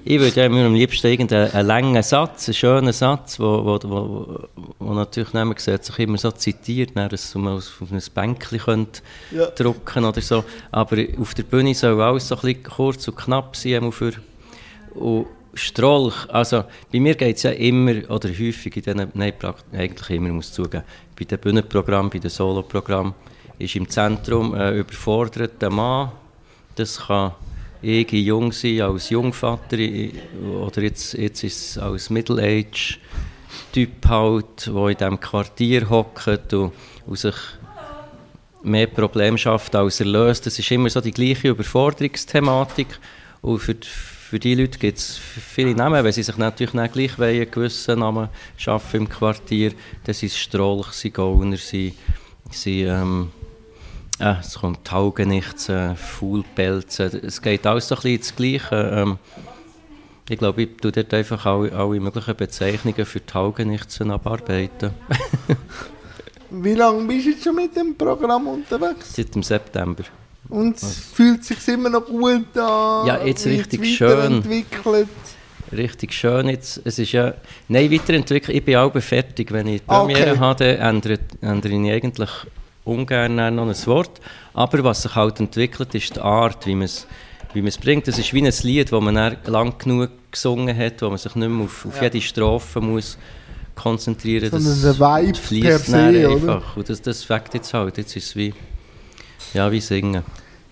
ich 0.05 0.19
würde 0.19 0.39
ja 0.39 0.45
immer 0.45 0.65
am 0.65 0.73
liebsten 0.73 1.07
irgendeinen 1.07 1.51
einen 1.51 1.67
langen 1.67 2.01
Satz, 2.03 2.47
einen 2.47 2.53
schönen 2.55 2.93
Satz, 2.93 3.39
wo, 3.39 3.65
wo, 3.65 3.79
wo, 3.83 4.39
wo 4.79 4.93
natürlich 4.93 5.33
niemand 5.33 5.59
sieht, 5.59 5.83
sich 5.83 5.99
immer 5.99 6.17
so 6.17 6.31
zitiert, 6.31 6.91
dass 6.95 7.35
man 7.35 7.57
auf 7.57 7.81
ein 7.91 8.01
Bänkchen 8.13 8.59
könnte 8.59 9.01
Ja. 9.31 9.47
drucken 9.47 10.05
oder 10.05 10.21
so. 10.21 10.45
Aber 10.71 10.97
auf 11.19 11.33
der 11.33 11.43
Bühne 11.43 11.73
soll 11.75 12.01
alles 12.01 12.29
so 12.29 12.35
ein 12.35 12.41
bisschen 12.41 12.63
kurz 12.63 13.07
und 13.09 13.17
knapp 13.17 13.55
sein, 13.57 13.91
für 13.91 14.13
und 14.95 15.27
Strolch, 15.55 16.29
also 16.29 16.63
bei 16.93 16.99
mir 16.99 17.15
geht 17.15 17.37
es 17.37 17.43
ja 17.43 17.49
immer, 17.51 17.95
oder 18.09 18.29
häufig 18.29 18.77
in 18.77 18.83
diesen, 18.83 19.11
nein, 19.15 19.33
eigentlich 19.73 20.09
immer, 20.11 20.29
muss 20.29 20.49
ich 20.49 20.53
zugeben, 20.53 20.83
bei 21.17 21.25
den 21.25 21.39
Bühnenprogrammen, 21.39 22.09
bei 22.11 22.19
den 22.19 22.29
Soloprogrammen, 22.29 23.13
ist 23.57 23.75
im 23.75 23.89
Zentrum 23.89 24.53
ein 24.53 24.75
überforderter 24.75 25.69
Mann. 25.71 26.11
Das 26.79 26.97
kann 27.07 27.33
ich 27.81 28.09
jung 28.13 28.53
sein 28.53 28.79
als 28.79 29.09
Jungvater 29.09 29.77
oder 30.63 30.81
jetzt, 30.81 31.13
jetzt 31.13 31.43
ist 31.43 31.71
es 31.71 31.77
als 31.77 32.09
Middle-Age-Typ 32.09 34.07
halt, 34.07 34.65
der 34.65 34.87
in 34.87 34.97
diesem 34.97 35.19
Quartier 35.19 35.89
hockt 35.89 36.53
und, 36.53 36.71
und 37.05 37.19
sich 37.19 37.35
mehr 38.63 38.87
Probleme 38.87 39.37
schafft 39.37 39.75
als 39.75 39.99
er 39.99 40.05
löst. 40.05 40.45
Das 40.45 40.57
ist 40.57 40.71
immer 40.71 40.89
so 40.89 41.01
die 41.01 41.11
gleiche 41.11 41.49
Überforderungsthematik 41.49 42.97
und 43.41 43.59
für, 43.59 43.75
für 43.83 44.39
die 44.39 44.55
Leute 44.55 44.79
gibt 44.79 44.99
es 44.99 45.17
viele 45.17 45.75
Namen, 45.75 46.01
wenn 46.01 46.13
sie 46.13 46.23
sich 46.23 46.37
natürlich 46.37 46.73
nicht 46.73 46.93
gleich 46.93 47.19
wollen, 47.19 47.51
gewissen 47.51 47.99
Namen 47.99 48.29
schaffen 48.55 49.01
im 49.01 49.09
Quartier, 49.09 49.73
sind 50.05 50.23
es 50.23 50.37
Strolch, 50.37 50.93
sie 50.93 51.11
Gauner, 51.11 51.57
sie, 51.57 51.93
sie 52.51 52.83
ähm, 52.83 53.33
äh, 54.19 54.35
es 54.39 54.55
kommt 54.55 54.85
Taugenichts, 54.85 55.69
äh, 55.69 55.95
Fuhlpelzen, 55.95 57.21
es 57.25 57.41
geht 57.41 57.65
alles 57.65 57.87
so 57.87 57.95
ein 57.95 58.01
bisschen 58.01 58.15
ins 58.17 58.35
Gleiche. 58.35 58.91
Ähm, 58.93 59.17
ich 60.29 60.37
glaube, 60.37 60.61
ich 60.61 60.77
tue 60.77 60.91
dort 60.91 61.13
einfach 61.13 61.45
alle, 61.45 61.71
alle 61.71 61.99
möglichen 61.99 62.35
Bezeichnungen 62.35 63.05
für 63.05 63.25
Taugenichts 63.25 63.99
abarbeiten. 64.01 64.91
Wie 66.51 66.73
lange 66.73 67.03
bist 67.05 67.25
du 67.25 67.29
jetzt 67.31 67.43
schon 67.43 67.55
mit 67.55 67.75
dem 67.75 67.95
Programm 67.95 68.47
unterwegs? 68.47 69.15
Seit 69.15 69.33
dem 69.33 69.43
September. 69.43 70.03
Und 70.49 70.77
es 70.77 70.83
also. 70.83 71.01
fühlt 71.13 71.43
sich 71.43 71.67
immer 71.67 71.89
noch 71.89 72.05
gut 72.05 72.57
an? 72.57 73.07
Ja, 73.07 73.23
jetzt 73.23 73.45
richtig 73.45 73.97
schön. 73.97 74.43
Richtig 75.71 76.13
schön 76.13 76.49
jetzt. 76.49 76.81
Es 76.83 76.97
ist 76.97 77.11
ja... 77.11 77.33
Nein, 77.67 77.91
weiterentwickelt. 77.91 78.57
Ich 78.57 78.65
bin 78.65 78.75
auch 78.77 78.91
fertig. 78.99 79.51
Wenn 79.51 79.67
ich 79.67 79.81
die 79.81 79.87
Premiere 79.87 80.31
okay. 80.31 80.39
habe, 80.39 80.77
ändere, 80.77 81.19
ändere 81.41 81.73
ich 81.73 81.91
eigentlich 81.91 82.29
ungern 82.89 83.55
noch 83.55 83.67
ein 83.67 83.85
Wort. 83.85 84.19
Aber 84.53 84.83
was 84.83 85.03
sich 85.03 85.15
halt 85.15 85.39
entwickelt, 85.39 85.93
ist 85.95 86.15
die 86.15 86.19
Art, 86.19 86.65
wie 86.65 86.75
man 86.75 86.85
es 86.85 87.07
wie 87.53 87.61
bringt. 87.61 88.07
Das 88.07 88.17
ist 88.17 88.33
wie 88.33 88.45
ein 88.45 88.53
Lied, 88.63 88.91
das 88.91 89.01
man 89.01 89.37
lang 89.45 89.77
genug 89.77 90.09
gesungen 90.31 90.75
hat, 90.77 91.01
wo 91.01 91.09
man 91.09 91.17
sich 91.17 91.35
nicht 91.35 91.49
mehr 91.49 91.65
auf, 91.65 91.85
auf 91.85 91.95
ja. 91.97 92.03
jede 92.03 92.21
Strophe 92.21 92.81
muss 92.81 93.17
konzentrieren 93.75 94.49
muss. 94.51 94.63
Sondern 94.63 94.97
der 94.97 95.07
Vibe 95.07 95.37
fließt 95.37 95.85
se, 95.85 95.97
einfach. 95.97 96.77
Und 96.77 96.89
das, 96.89 97.01
das 97.01 97.23
fängt 97.23 97.53
jetzt 97.53 97.73
halt. 97.73 97.97
Jetzt 97.97 98.15
ist 98.15 98.27
es 98.27 98.35
wie, 98.35 98.53
ja, 99.53 99.71
wie 99.71 99.79
Singen. 99.79 100.23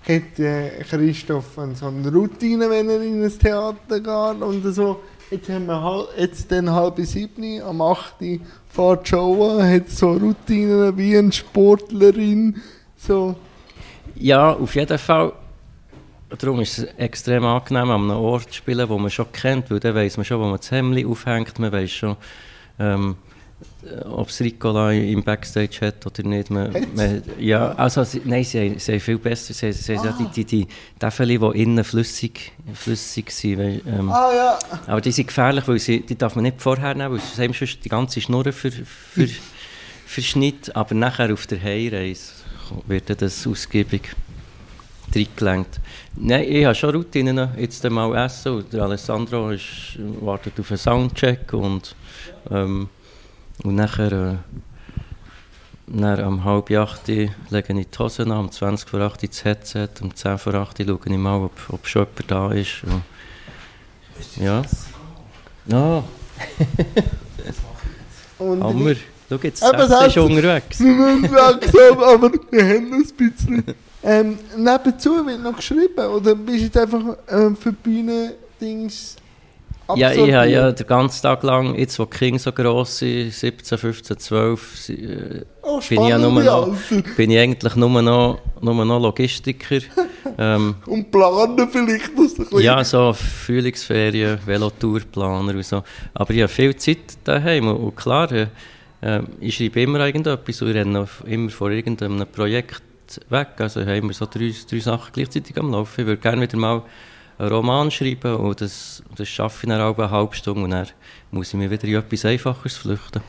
Hat 0.07 0.39
äh, 0.39 0.83
Christoph 0.89 1.57
so 1.73 1.87
eine 1.87 2.11
Routine, 2.11 2.69
wenn 2.69 2.89
er 2.89 3.01
in 3.01 3.23
ein 3.23 3.39
Theater 3.39 3.99
geht 3.99 4.41
und 4.41 4.73
so 4.73 5.01
Jetzt 5.29 5.49
haben 5.49 5.65
wir 5.65 5.81
halb, 5.81 6.07
jetzt 6.17 6.49
dann 6.53 6.71
halb 6.71 6.97
sieben, 6.99 7.61
am 7.61 7.81
8. 7.81 8.13
fährt 8.69 9.05
die 9.05 9.09
Show 9.09 9.61
hat 9.61 9.89
so 9.89 10.13
Routinen 10.13 10.95
wie 10.95 11.17
eine 11.17 11.33
Sportlerin. 11.33 12.55
So. 12.95 13.35
Ja, 14.15 14.53
auf 14.53 14.73
jeden 14.75 14.97
Fall. 14.97 15.33
Darum 16.29 16.61
ist 16.61 16.77
es 16.77 16.83
extrem 16.97 17.43
angenehm, 17.43 17.89
an 17.89 18.09
einem 18.09 18.19
Ort 18.19 18.51
zu 18.51 18.53
spielen, 18.53 18.87
wo 18.87 18.97
man 18.97 19.11
schon 19.11 19.29
kennt, 19.33 19.69
weil 19.69 19.81
dann 19.81 19.95
weiss 19.95 20.15
man 20.15 20.25
schon, 20.25 20.39
wo 20.39 20.45
man 20.45 20.57
das 20.57 20.71
Hemd 20.71 21.05
aufhängt, 21.05 21.59
man 21.59 21.73
weiss 21.73 21.91
schon, 21.91 22.15
ähm, 22.79 23.17
äh, 23.26 23.26
ob 24.05 24.29
es 24.29 24.39
Ricola 24.41 24.91
im 24.91 25.23
Backstage 25.23 25.79
hat 25.81 26.05
oder 26.05 26.23
nicht. 26.23 26.49
Man, 26.49 26.71
man, 26.95 27.21
ja, 27.39 27.71
also, 27.73 28.05
nein, 28.25 28.43
sie, 28.43 28.75
sie 28.77 28.93
haben 28.93 28.99
viel 28.99 29.17
besser. 29.17 29.53
Sie, 29.53 29.71
sie 29.71 29.97
ah. 29.97 30.15
die, 30.19 30.27
die, 30.27 30.45
die 30.45 30.67
Täfeli, 30.99 31.39
die 31.39 31.61
innen 31.63 31.83
flüssig, 31.83 32.51
flüssig 32.73 33.31
sind. 33.31 33.59
Ähm, 33.59 34.09
ah, 34.09 34.31
ja. 34.33 34.59
Aber 34.87 35.01
die 35.01 35.11
sind 35.11 35.27
gefährlich, 35.27 35.67
weil 35.67 35.79
sie, 35.79 36.01
die 36.01 36.17
darf 36.17 36.35
man 36.35 36.43
nicht 36.43 36.61
vorher 36.61 36.95
nehmen, 36.95 37.13
weil 37.13 37.19
sie 37.19 37.43
haben 37.43 37.53
sonst 37.53 37.83
die 37.83 37.89
ganze 37.89 38.21
Schnur 38.21 38.43
für, 38.51 38.71
für, 38.71 39.27
für 40.05 40.21
Schnitt. 40.21 40.75
Aber 40.75 40.95
nachher 40.95 41.31
auf 41.33 41.47
der 41.47 41.61
Heimreise 41.61 42.33
wird 42.87 43.21
das 43.21 43.47
ausgiebig 43.47 44.15
reingelenkt. 45.15 45.79
Nein, 46.15 46.45
ich 46.49 46.65
habe 46.65 46.75
schon 46.75 46.95
Routinen 46.95 47.49
jetzt 47.57 47.83
mal 47.89 48.25
essen. 48.25 48.53
Und 48.53 48.73
der 48.73 48.83
Alessandro 48.83 49.51
ist, 49.51 49.97
wartet 50.21 50.59
auf 50.59 50.69
einen 50.71 50.77
Soundcheck 50.77 51.53
und 51.53 51.95
ähm, 52.51 52.89
und 53.63 53.75
nachher, 53.75 54.11
äh, 54.11 54.35
dann 55.87 56.23
um 56.25 56.43
halb 56.43 56.69
acht 56.71 57.07
lege 57.07 57.29
ich 57.51 57.87
die 57.87 57.97
Hosen 57.97 58.31
an, 58.31 58.39
um 58.39 58.51
20 58.51 58.89
vor 58.89 58.99
acht 59.01 59.23
das 59.23 59.43
Headset, 59.43 59.89
um 60.01 60.13
10 60.13 60.37
vor 60.37 60.53
acht 60.55 60.77
schaue 60.77 60.99
ich 61.05 61.17
mal, 61.17 61.37
ob, 61.37 61.53
ob 61.69 61.87
schon 61.87 62.05
jemand 62.05 62.31
da 62.31 62.51
ist. 62.51 62.83
Und, 62.83 63.03
ja. 64.43 64.61
Ah. 65.71 66.03
Und 68.39 68.63
Hammer. 68.63 68.95
Schau 69.29 69.35
jetzt, 69.43 69.61
das 69.61 70.07
ist 70.07 70.17
unterwegs. 70.17 70.79
Wir 70.79 70.93
müssen 70.93 71.33
langsam, 71.33 71.99
aber 71.99 72.31
wir 72.49 72.63
haben 72.63 72.89
noch 72.89 72.97
ein 72.97 73.13
bisschen. 73.17 73.63
Ähm, 74.03 74.39
nebenzu 74.55 75.25
wird 75.25 75.41
noch 75.41 75.55
geschrieben, 75.55 76.07
oder 76.07 76.35
bist 76.35 76.59
du 76.59 76.63
jetzt 76.63 76.77
einfach 76.77 77.17
ähm, 77.29 77.57
für 77.57 77.73
Bühnen-Dings 77.73 79.17
ja, 79.95 80.11
ich 80.11 80.33
habe 80.33 80.49
ja 80.49 80.71
den 80.71 80.87
ganzen 80.87 81.21
Tag 81.21 81.43
lang, 81.43 81.75
jetzt 81.75 81.97
wo 81.99 82.05
die 82.05 82.17
Kinder 82.17 82.39
so 82.39 82.51
gross 82.51 82.97
sind, 82.99 83.33
17, 83.33 83.77
15, 83.77 84.17
12, 84.17 84.89
äh, 84.89 85.45
oh, 85.61 85.79
bin, 85.87 86.01
ich 86.01 86.09
ja 86.09 86.17
nur 86.17 86.43
noch, 86.43 86.75
bin 87.15 87.31
ich 87.31 87.39
eigentlich 87.39 87.75
nur 87.75 88.01
noch, 88.01 88.39
nur 88.61 88.85
noch 88.85 88.99
Logistiker. 88.99 89.79
ähm, 90.37 90.75
und 90.85 91.11
planen 91.11 91.69
vielleicht 91.71 92.15
noch 92.15 92.23
ein 92.23 92.37
bisschen. 92.37 92.59
Ja, 92.59 92.83
so 92.83 93.13
Frühlingsferien, 93.13 94.39
Velotourplaner 94.45 95.53
und 95.53 95.65
so. 95.65 95.83
Aber 96.13 96.33
ich 96.33 96.41
habe 96.41 96.51
viel 96.51 96.75
Zeit 96.75 97.17
daheim 97.23 97.67
und, 97.67 97.95
klar, 97.95 98.31
äh, 98.31 98.47
ich 99.39 99.55
schreibe 99.55 99.81
immer 99.81 100.05
irgendetwas 100.05 100.61
und 100.61 100.69
ich 100.69 100.75
renne 100.75 101.07
immer 101.25 101.49
vor 101.49 101.71
irgendeinem 101.71 102.27
Projekt 102.27 102.81
weg. 103.29 103.49
Also 103.59 103.81
ich 103.81 103.87
habe 103.87 103.97
immer 103.97 104.13
so 104.13 104.25
drei, 104.25 104.53
drei 104.69 104.79
Sachen 104.79 105.11
gleichzeitig 105.13 105.57
am 105.57 105.71
Laufen. 105.71 106.01
Ich 106.01 106.07
würde 106.07 106.21
gerne 106.21 106.41
wieder 106.41 106.57
mal 106.57 106.81
einen 107.37 107.49
Roman 107.49 107.91
schreiben 107.91 108.35
und 108.35 108.61
das, 108.61 109.03
das 109.15 109.27
schaffe 109.27 109.65
ich 109.65 109.69
dann 109.69 109.81
auch 109.81 109.97
eine 109.97 110.09
halbe 110.09 110.35
Stunde 110.35 110.63
und 110.63 110.71
dann 110.71 110.87
muss 111.31 111.49
ich 111.49 111.53
mir 111.53 111.69
wieder 111.69 111.83
in 111.85 111.95
etwas 111.95 112.25
Einfaches 112.25 112.75
flüchten. 112.77 113.21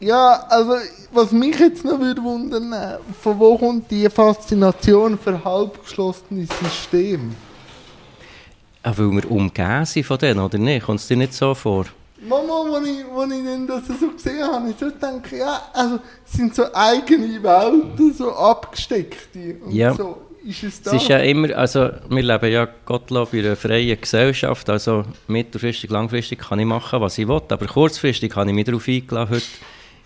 Ja, 0.00 0.44
also 0.48 0.74
was 1.12 1.30
mich 1.30 1.58
jetzt 1.58 1.84
noch 1.84 2.00
würde 2.00 2.22
wundern, 2.22 2.74
von 3.20 3.38
wo 3.38 3.56
kommt 3.56 3.90
die 3.90 4.10
Faszination 4.10 5.16
für 5.16 5.42
halbgeschlossene 5.42 6.46
Systeme? 6.46 7.34
Ja, 8.84 8.98
weil 8.98 9.10
wir 9.12 9.30
umgeben 9.30 9.84
sind 9.84 10.04
von 10.04 10.18
denen, 10.18 10.40
oder 10.40 10.58
nicht? 10.58 10.84
Kommt 10.84 10.98
es 10.98 11.06
dir 11.06 11.16
nicht 11.16 11.34
so 11.34 11.54
vor? 11.54 11.86
Mama, 12.28 12.76
als 12.76 12.86
ich, 12.86 13.04
als 13.04 13.32
ich 13.32 13.44
dann 13.44 13.66
das 13.66 13.86
so 13.86 14.08
gesehen 14.10 14.42
habe, 14.42 14.70
ich 14.70 14.76
so 14.78 14.90
denke, 14.90 15.38
ja, 15.38 15.60
also 15.72 15.98
es 16.24 16.32
sind 16.32 16.54
so 16.54 16.64
eigene 16.72 17.42
Welten, 17.42 18.14
so 18.14 18.32
abgesteckte 18.32 19.56
und 19.64 19.72
ja. 19.72 19.94
so 19.94 20.18
ist 20.44 20.62
es 20.62 20.82
da? 20.82 20.94
Es 20.94 21.02
ist 21.02 21.08
ja 21.08 21.18
immer, 21.18 21.56
also 21.56 21.90
wir 22.08 22.22
leben 22.22 22.52
ja 22.52 22.68
Gottlob 22.84 23.32
in 23.34 23.46
einer 23.46 23.56
freien 23.56 24.00
Gesellschaft, 24.00 24.68
also 24.70 25.04
mittelfristig, 25.28 25.90
langfristig 25.90 26.38
kann 26.40 26.58
ich 26.58 26.66
machen, 26.66 27.00
was 27.00 27.18
ich 27.18 27.28
will, 27.28 27.42
aber 27.48 27.66
kurzfristig 27.66 28.34
habe 28.36 28.50
ich 28.50 28.54
mich 28.54 28.64
darauf 28.64 28.86
eingeladen, 28.88 29.30
heute 29.30 29.46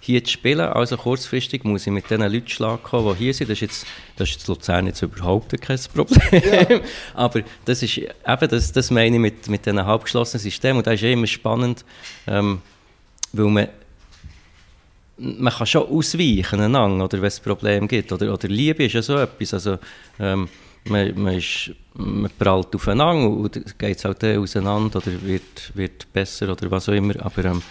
hier 0.01 0.23
zu 0.23 0.31
spielen, 0.31 0.61
also 0.61 0.97
kurzfristig 0.97 1.65
muss 1.65 1.87
ich 1.87 1.93
mit 1.93 2.09
den 2.11 2.21
Leuten 2.21 2.49
schlagen 2.49 2.81
die 2.91 3.15
hier 3.17 3.35
sind, 3.35 3.51
das 3.51 3.57
ist 3.57 3.63
jetzt, 3.63 3.87
das 4.17 4.29
ist 4.29 4.35
jetzt 4.37 4.49
Luzern 4.49 4.87
jetzt 4.87 5.03
überhaupt 5.03 5.61
kein 5.61 5.79
Problem, 5.93 6.43
ja. 6.71 6.81
aber 7.15 7.43
das 7.65 7.83
ist 7.83 7.99
eben, 7.99 8.49
das, 8.49 8.73
das 8.73 8.91
meine 8.91 9.17
ich 9.17 9.21
mit, 9.21 9.49
mit 9.49 9.67
diesen 9.67 9.85
halbgeschlossenen 9.85 10.41
Systemen. 10.43 10.79
Und 10.79 10.87
das 10.87 10.95
ist 10.95 11.03
ja 11.03 11.11
immer 11.11 11.27
spannend, 11.27 11.85
ähm, 12.29 12.61
weil 13.33 13.47
man 13.47 13.69
man 15.19 15.53
kann 15.53 15.67
schon 15.67 15.89
ausweichen 15.89 16.61
einander, 16.61 17.05
oder 17.05 17.21
wenn 17.21 17.29
es 17.29 17.41
ein 17.41 17.45
Problem 17.45 17.89
gibt. 17.89 18.13
Oder, 18.13 18.33
oder 18.33 18.49
Liebe 18.49 18.85
ist 18.85 18.93
ja 18.93 19.03
so 19.03 19.17
etwas. 19.17 19.55
Also, 19.55 19.79
ähm, 20.19 20.49
man, 20.89 21.21
man, 21.21 21.35
ist, 21.35 21.71
man 21.95 22.31
prallt 22.39 22.75
aufeinander 22.75 23.29
und 23.29 23.79
geht 23.79 23.97
es 23.97 24.05
halt 24.05 24.23
auseinander 24.25 24.99
oder 24.99 25.23
wird, 25.23 25.73
wird 25.75 26.13
besser 26.13 26.51
oder 26.53 26.71
was 26.71 26.89
auch 26.89 26.93
immer. 26.93 27.15
Aber 27.25 27.45
ähm, 27.45 27.63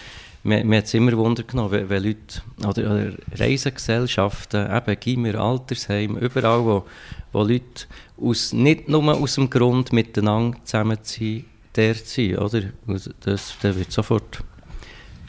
mir, 0.42 0.78
hat 0.78 0.84
es 0.84 0.94
immer 0.94 1.12
Wunder 1.16 1.42
genommen, 1.42 1.88
wenn 1.88 2.02
Leute, 2.02 2.42
oder, 2.58 2.90
oder 2.90 3.12
Reisegesellschaften, 3.32 4.70
eben 4.70 5.00
Gimmer, 5.00 5.34
Altersheim, 5.36 6.16
überall, 6.18 6.64
wo, 6.64 6.84
wo 7.32 7.42
Leute 7.42 7.86
aus, 8.20 8.52
nicht 8.52 8.88
nur 8.88 9.14
aus 9.14 9.34
dem 9.34 9.50
Grund 9.50 9.92
miteinander 9.92 10.58
zusammen 10.64 10.98
sind, 11.02 11.44
der 11.74 11.94
sind, 11.94 12.38
oder? 12.38 12.62
Das, 12.86 13.10
das 13.20 13.76
wird 13.76 13.92
sofort 13.92 14.42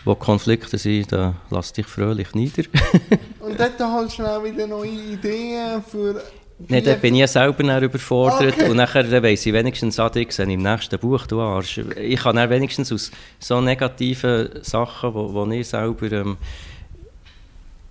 wo 0.07 0.15
Konflikte 0.15 0.77
sind, 0.77 1.11
da 1.11 1.35
lass 1.49 1.73
dich 1.73 1.85
fröhlich 1.85 2.33
nieder. 2.33 2.63
und 3.39 3.59
dort 3.59 3.79
hast 3.79 4.19
du 4.19 4.23
auch 4.23 4.43
wieder 4.43 4.65
neue 4.65 4.89
Ideen 4.89 5.83
für... 5.83 6.23
Nein, 6.69 6.83
da 6.83 6.95
bin 6.95 7.13
ich 7.13 7.29
selber 7.29 7.81
überfordert 7.81 8.55
okay. 8.55 8.69
und 8.69 8.77
nachher 8.77 9.03
dann 9.03 9.21
weiss 9.21 9.45
ich 9.45 9.53
wenigstens, 9.53 9.99
ah, 9.99 10.09
ich 10.15 10.39
im 10.39 10.63
nächsten 10.63 10.97
Buch, 10.97 11.27
du 11.27 11.39
Arsch. 11.39 11.77
Ich 11.77 12.19
kann 12.19 12.35
dann 12.35 12.49
wenigstens 12.49 12.91
aus 12.91 13.11
so 13.37 13.61
negativen 13.61 14.49
Sachen, 14.63 15.13
wo, 15.13 15.31
wo 15.33 15.45
ich 15.51 15.67
selber 15.67 16.11
ähm, 16.11 16.37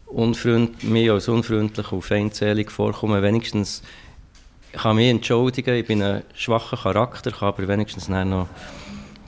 unfreund, 0.06 0.82
mir 0.82 1.12
als 1.12 1.28
unfreundlich 1.28 1.92
und 1.92 2.02
feindselig 2.02 2.72
vorkomme, 2.72 3.22
wenigstens 3.22 3.82
kann 4.72 4.96
mich 4.96 5.10
entschuldigen, 5.10 5.76
ich 5.76 5.86
bin 5.86 6.02
ein 6.02 6.22
schwacher 6.34 6.76
Charakter, 6.76 7.30
kann 7.30 7.48
aber 7.48 7.68
wenigstens 7.68 8.08
dann 8.08 8.30
noch 8.30 8.48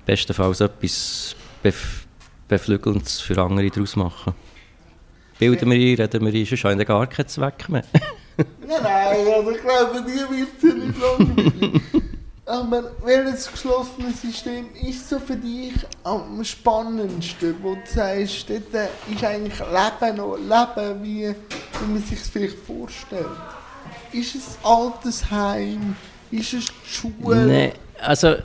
bestenfalls 0.05 0.61
etwas 0.61 1.37
Beflügelndes 2.49 3.21
für 3.21 3.41
andere 3.41 3.71
daraus 3.71 3.97
machen. 3.97 4.35
bilden 5.39 5.71
wir 5.71 5.77
ein, 5.77 5.95
reden 5.95 6.27
wir 6.27 6.33
ein, 6.33 6.47
sonst 6.47 6.65
haben 6.65 6.79
wir 6.79 6.85
gar 6.85 7.07
keinen 7.07 7.29
Zweck 7.29 7.69
mehr. 7.69 7.85
nein, 8.37 8.81
nein, 8.83 9.17
also 9.35 9.51
ich 9.51 9.61
glaube, 9.61 10.03
dir 10.03 10.29
wird 10.31 10.49
es 10.57 10.75
nicht 10.75 10.99
langweilig. 10.99 11.83
Aber 12.47 12.93
welches 13.05 13.53
geschlossene 13.53 14.11
System 14.11 14.69
ist 14.83 15.07
so 15.07 15.19
für 15.19 15.37
dich 15.37 15.75
am 16.03 16.43
spannendsten, 16.43 17.57
wo 17.63 17.75
du 17.75 17.81
sagst, 17.85 18.49
dort 18.49 18.89
ist 19.13 19.23
eigentlich 19.23 19.59
Leben 19.59 20.17
noch 20.17 20.37
Leben, 20.39 21.03
wie, 21.03 21.29
wie 21.29 21.93
man 21.93 22.03
sich 22.03 22.19
es 22.19 22.29
vielleicht 22.29 22.59
vorstellt? 22.59 23.27
Ist 24.13 24.35
es 24.35 24.59
Altersheim? 24.63 25.95
Ist 26.31 26.55
es 26.55 26.67
die 26.67 26.91
Schule? 26.91 27.47
Nein, 27.47 27.73
also 28.01 28.37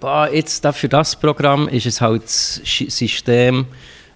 boah, 0.00 0.28
jetzt 0.32 0.66
für 0.66 0.88
das 0.88 1.16
Programm 1.16 1.68
ist 1.68 1.86
es 1.86 2.00
halt 2.00 2.24
das 2.24 2.60
System 2.64 3.66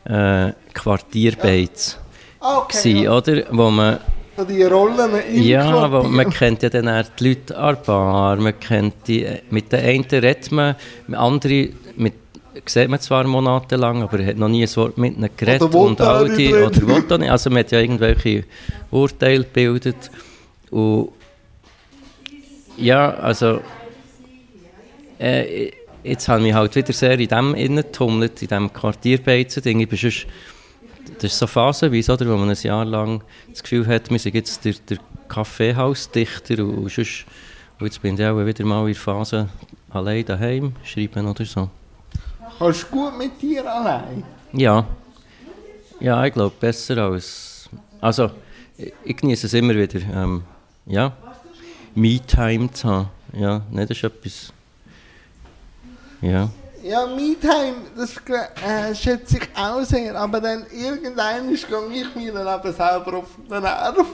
äh, 0.05 0.53
Quartierbeiz 0.75 1.99
Ah, 2.41 2.59
okay. 2.59 3.03
ja. 3.03 3.13
oder? 3.17 3.43
Wo 3.51 3.71
man, 3.71 3.99
die 4.49 4.63
Rollen 4.63 4.97
ja, 5.35 5.71
Quartier. 5.71 6.09
man 6.09 6.31
kennt 6.31 6.63
ja 6.63 6.71
dann 6.71 6.87
eher 6.87 7.05
die 7.05 7.29
Leute 7.29 7.57
an 7.59 7.75
der 7.75 7.83
Bar, 7.83 8.37
man 8.37 8.59
kennt 8.59 8.95
die, 9.07 9.27
mit 9.51 9.71
den 9.71 9.81
einen 9.85 10.05
redet 10.05 10.51
man, 10.51 10.77
mit 11.07 11.19
anderen 11.19 11.75
mit, 11.97 12.15
sieht 12.65 12.89
man 12.89 12.99
zwar 13.01 13.25
monatelang, 13.25 14.03
aber 14.03 14.25
hat 14.25 14.37
noch 14.37 14.49
nie 14.49 14.63
ein 14.63 14.77
Wort 14.77 14.97
mit 14.97 15.19
ihnen 15.19 15.29
geredet 15.37 15.63
Oder 15.63 15.79
und 15.79 16.01
auch 16.01 16.07
all 16.07 16.35
die, 16.35 16.55
oder 16.55 16.67
auch 16.67 17.19
nicht, 17.19 17.31
also 17.31 17.51
man 17.51 17.59
hat 17.59 17.73
ja 17.73 17.81
irgendwelche 17.81 18.45
Urteile 18.91 19.45
gebildet 19.45 20.11
und 20.71 21.11
ja, 22.79 23.11
also 23.11 23.61
äh, 25.21 25.71
jetzt 26.03 26.29
habe 26.29 26.41
ich 26.41 26.47
mich 26.47 26.55
halt 26.55 26.75
wieder 26.75 26.93
sehr 26.93 27.19
in 27.19 27.29
dem 27.29 27.55
innetummelt, 27.55 28.43
in 28.43 28.49
diesem 28.49 28.73
Quartierbeizen-Ding. 28.73 29.81
Ich 29.81 29.89
bin 29.89 29.99
sonst, 29.99 30.27
das 31.19 31.33
ist 31.33 31.39
so 31.39 31.47
phasenweise, 31.47 32.13
oder, 32.13 32.27
wo 32.27 32.37
man 32.37 32.51
ein 32.51 32.57
Jahr 32.61 32.85
lang 32.85 33.23
das 33.49 33.63
Gefühl 33.63 33.87
hat, 33.87 34.11
wir 34.11 34.19
sind 34.19 34.35
jetzt 34.35 34.65
der, 34.65 34.75
der 34.89 34.99
Kaffeehausdichter 35.29 36.65
und, 36.65 36.79
und, 36.79 36.91
sonst, 36.91 37.27
und 37.79 37.87
jetzt 37.87 38.01
bin 38.01 38.15
ich 38.15 38.25
auch 38.25 38.45
wieder 38.45 38.65
mal 38.65 38.81
in 38.81 38.95
der 38.95 38.97
Phase 38.97 39.49
allein 39.91 40.25
daheim 40.25 40.73
schreiben 40.85 41.27
oder 41.27 41.45
so. 41.45 41.69
Kannst 42.59 42.85
du 42.85 42.87
gut 42.89 43.19
mit 43.19 43.41
dir 43.41 43.71
allein? 43.71 44.25
Ja, 44.53 44.87
ja, 46.01 46.25
ich 46.25 46.33
glaube 46.33 46.55
besser 46.59 46.97
als, 46.99 47.69
also 48.01 48.31
ich, 48.77 48.93
ich 49.05 49.17
genieße 49.17 49.47
es 49.47 49.55
immer 49.55 49.75
wieder, 49.75 50.01
ähm, 50.15 50.43
ja, 50.87 51.13
Me-Time 51.95 52.73
zu 52.73 52.89
haben. 52.89 53.09
Ja, 53.33 53.63
ne, 53.71 53.87
das 53.87 53.99
ist 53.99 54.05
etwas, 54.05 54.53
ja. 56.23 56.49
Ja, 56.83 57.07
Me-Time, 57.07 57.77
das 57.95 58.17
äh, 58.17 58.95
schätze 58.95 59.37
ich 59.37 59.49
auch 59.55 59.83
sehr, 59.83 60.17
aber 60.17 60.41
dann 60.41 60.65
irgendwann 60.73 61.49
gehe 61.49 62.03
ich 62.03 62.15
mir 62.15 62.33
dann 62.33 62.59
eben 62.59 62.73
selber 62.73 63.19
auf 63.19 63.27
den 63.51 63.63
Nerv 63.63 64.07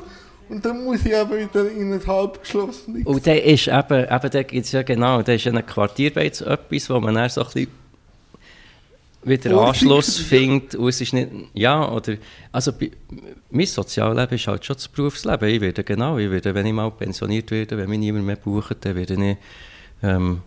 und 0.48 0.64
dann 0.64 0.84
muss 0.84 1.04
ich 1.04 1.12
eben 1.12 1.30
wieder 1.30 1.70
in 1.70 1.92
ein 1.92 2.04
halbgeschlossenes... 2.04 3.06
Und 3.06 3.24
der 3.24 3.44
ist 3.44 3.68
eben, 3.68 4.04
eben 4.04 4.30
da 4.30 4.42
gibt 4.42 4.66
es 4.66 4.72
ja 4.72 4.82
genau, 4.82 5.22
da 5.22 5.32
ist 5.32 5.46
ein 5.46 5.64
Quartierbeiz 5.64 6.40
etwas, 6.40 6.90
wo 6.90 6.98
man 6.98 7.14
dann 7.14 7.28
so 7.28 7.42
ein 7.42 7.46
bisschen 7.46 7.68
wieder 9.22 9.58
Anschluss 9.58 10.18
ja. 10.18 10.24
findet 10.24 10.74
und 10.76 10.88
es 10.88 11.00
ist 11.00 11.12
nicht, 11.12 11.28
ja, 11.54 11.88
oder, 11.88 12.14
also 12.52 12.72
bei, 12.72 12.90
mein 13.50 13.66
Sozialleben 13.66 14.36
ist 14.36 14.46
halt 14.46 14.64
schon 14.64 14.76
das 14.76 14.88
Berufsleben, 14.88 15.48
ich 15.48 15.60
werde 15.60 15.82
genau, 15.82 16.18
ich 16.18 16.30
werde, 16.30 16.54
wenn 16.54 16.66
ich 16.66 16.72
mal 16.72 16.90
pensioniert 16.90 17.50
werde, 17.50 17.76
wenn 17.76 17.90
mich 17.90 17.98
niemand 17.98 18.24
mehr 18.24 18.36
bucht, 18.36 18.76
dann 18.80 18.94
werde 18.94 19.14
ich 19.14 19.36
ähm, 20.02 20.42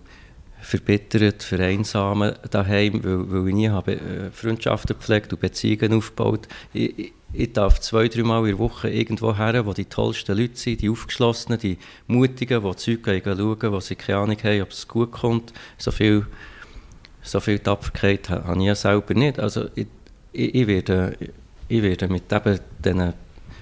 verbittert, 0.69 1.41
vereinsamen 1.41 2.35
daheim, 2.51 3.03
weil, 3.03 3.31
weil 3.31 3.47
ich 3.47 3.55
nie 3.55 3.69
habe 3.69 3.93
äh, 3.93 4.31
Freundschaften 4.31 4.95
gepflegt 4.95 5.33
und 5.33 5.39
Beziehungen 5.39 5.93
aufgebaut. 5.93 6.47
Ich, 6.73 7.11
ich, 7.33 7.53
darf 7.53 7.79
zwei, 7.79 8.07
dreimal 8.07 8.41
in 8.41 8.51
der 8.51 8.59
Woche 8.59 8.87
irgendwo 8.87 9.35
her, 9.35 9.65
wo 9.65 9.73
die 9.73 9.85
tollsten 9.85 10.37
Leute 10.37 10.55
sind, 10.55 10.81
die 10.81 10.89
Aufgeschlossenen, 10.89 11.59
die 11.59 11.79
Mutigen, 12.05 12.63
die 12.63 12.75
Zeug 12.75 12.99
schauen, 13.03 13.71
wo 13.71 13.79
sie 13.79 13.95
keine 13.95 14.19
Ahnung 14.19 14.37
haben, 14.43 14.61
ob 14.61 14.69
es 14.69 14.87
gut 14.87 15.11
kommt. 15.11 15.53
So 15.79 15.89
viel, 15.89 16.27
so 17.23 17.39
viel 17.39 17.57
Tapferkeit 17.57 18.29
ha- 18.29 18.43
habe 18.45 18.63
ich 18.63 18.77
selber 18.77 19.15
nicht. 19.15 19.39
Also 19.39 19.69
ich, 19.73 19.87
ich, 20.33 20.53
ich, 20.53 20.67
werde, 20.67 21.17
ich 21.67 21.81
werde 21.81 22.07
mit 22.09 22.23
diesen 22.85 23.13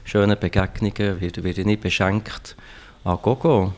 schönen 0.04 0.38
Begegnungen 0.38 1.22
werde, 1.22 1.44
werde 1.44 1.64
nicht 1.66 1.82
beschenkt 1.82 2.58
an 3.06 3.18
Gogo. 3.22 3.74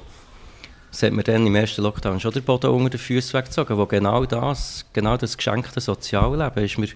Das 0.92 1.04
hat 1.04 1.14
mir 1.14 1.24
dann 1.24 1.46
im 1.46 1.56
ersten 1.56 1.84
Lockdown 1.84 2.20
schon 2.20 2.32
der 2.32 2.42
Boden 2.42 2.72
unter 2.72 2.90
den 2.90 3.00
Füßen 3.00 3.34
weggezogen, 3.38 3.78
wo 3.78 3.86
genau 3.86 4.26
das, 4.26 4.86
genau 4.92 5.18
das 5.18 5.38
geschenkte 5.38 5.80
Sozialleben 5.80 6.64
ist 6.64 6.78
mir 6.78 6.88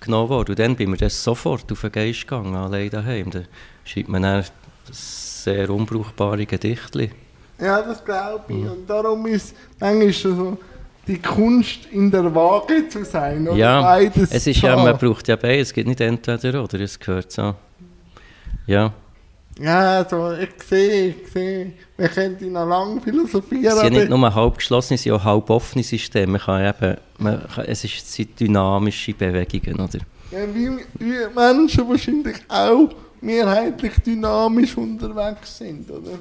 genommen 0.00 0.28
worden. 0.28 0.50
Und 0.50 0.58
dann 0.58 0.76
bin 0.76 0.90
mir 0.90 0.96
das 0.96 1.22
sofort 1.22 1.70
auf 1.70 1.80
den 1.80 1.92
Geist 1.92 2.22
gegangen, 2.22 2.54
allein 2.54 2.90
daheim. 2.90 3.30
Da 3.30 3.40
schreibt 3.84 4.08
man 4.08 4.22
dann 4.22 4.44
sehr 4.90 5.70
unbrauchbare 5.70 6.46
Gedichte. 6.46 7.10
Ja, 7.58 7.82
das 7.82 8.04
glaube 8.04 8.44
ich. 8.48 8.64
Und 8.64 8.88
darum 8.88 9.26
ist 9.26 9.54
manchmal 9.78 10.12
so 10.12 10.58
die 11.06 11.18
Kunst 11.20 11.86
in 11.90 12.10
der 12.10 12.34
Waage 12.34 12.88
zu 12.88 13.04
sein. 13.04 13.48
Oder 13.48 13.56
Ja, 13.56 13.82
beides 13.82 14.30
es 14.30 14.46
ist 14.46 14.62
ja, 14.62 14.76
man 14.76 14.96
braucht 14.96 15.28
ja 15.28 15.36
beides, 15.36 15.68
es 15.68 15.74
gibt 15.74 15.88
nicht 15.88 16.00
entweder 16.00 16.62
oder, 16.62 16.80
es 16.80 16.98
gehört 16.98 17.32
so. 17.32 17.54
Ja, 18.66 18.92
Ja, 19.58 19.98
also 19.98 20.32
ich 20.32 20.62
sehe, 20.62 21.08
ich 21.08 21.32
sehe. 21.32 21.72
Wir 21.96 22.08
könnten 22.08 22.52
noch 22.52 22.66
lange 22.66 23.00
philosophieren. 23.00 23.66
es 23.66 23.80
sind 23.80 23.92
nicht 23.92 24.08
nur 24.08 24.34
halb 24.34 24.56
geschlossene, 24.56 24.94
es 24.94 25.02
sind 25.02 25.12
auch 25.12 25.24
halb 25.24 25.50
offene 25.50 25.82
Systeme. 25.82 26.32
Man 26.32 26.40
kann 26.40 26.66
eben, 26.66 26.96
man 27.18 27.46
kann, 27.48 27.64
es, 27.66 27.84
ist, 27.84 28.10
sind 28.10 28.38
dynamische 28.38 29.12
Bewegungen, 29.12 29.80
oder? 29.80 29.98
Ja, 30.30 30.54
wie, 30.54 30.70
wie 30.98 31.34
Menschen 31.34 31.88
wahrscheinlich 31.88 32.36
auch 32.48 32.88
mehrheitlich 33.20 33.92
dynamisch 33.98 34.76
unterwegs 34.76 35.58
sind, 35.58 35.90
oder? 35.90 36.18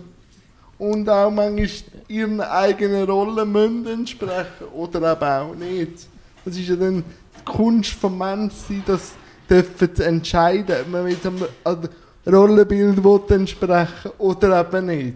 Und 0.78 1.10
auch 1.10 1.30
manchmal 1.30 1.70
ihren 2.08 2.42
eigenen 2.42 3.04
Rollen 3.10 3.52
müssen 3.52 3.88
entsprechen 3.88 4.68
oder 4.74 5.12
eben 5.12 5.24
auch 5.24 5.56
nicht. 5.56 6.08
Das 6.44 6.58
ist 6.58 6.70
ja 6.70 6.76
dann 6.76 7.04
die 7.38 7.46
Kunst 7.46 7.92
vom 7.92 8.18
Menschsein, 8.18 8.84
das 8.86 9.14
dürfen 9.50 9.96
zu 9.96 10.06
entscheiden, 10.06 10.92
man 10.92 11.04
mit 11.04 11.26
einem 11.26 11.46
einem 11.64 11.90
Rollenbild 12.26 13.32
entsprechen 13.32 14.12
oder 14.18 14.62
eben 14.62 14.86
nicht. 14.86 15.16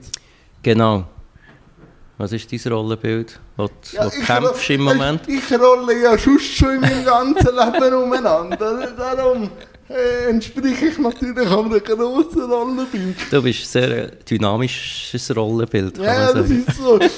Genau. 0.62 1.06
Was 2.18 2.32
ist 2.32 2.52
dein 2.52 2.72
Rollenbild, 2.72 3.40
wo 3.58 3.68
du, 3.68 3.74
wo 3.98 4.08
ich 4.08 4.26
kämpfst 4.26 4.70
im 4.70 4.82
Moment? 4.84 5.22
Ich 5.28 5.52
rolle 5.60 6.02
ja 6.02 6.18
sonst 6.18 6.56
schon 6.56 6.76
in 6.76 6.82
meinem 6.82 7.06
ganzen 7.06 7.56
Leben 7.56 7.94
umeinander. 7.96 8.92
Darum 8.96 9.50
äh, 9.90 10.30
entspreche 10.30 10.88
ich 10.88 10.98
natürlich 11.00 11.48
auch 11.48 11.66
einem 11.66 11.84
grossen 11.84 12.42
Rollenbild. 12.44 13.16
Du 13.32 13.42
bist 13.42 13.64
ein 13.64 13.66
sehr 13.66 14.06
äh, 14.06 14.12
dynamisches 14.30 15.36
Rollenbild, 15.36 15.98
Ja, 15.98 16.32
das 16.32 16.50
ist 16.50 16.78
so. 16.78 16.98
Das 16.98 17.12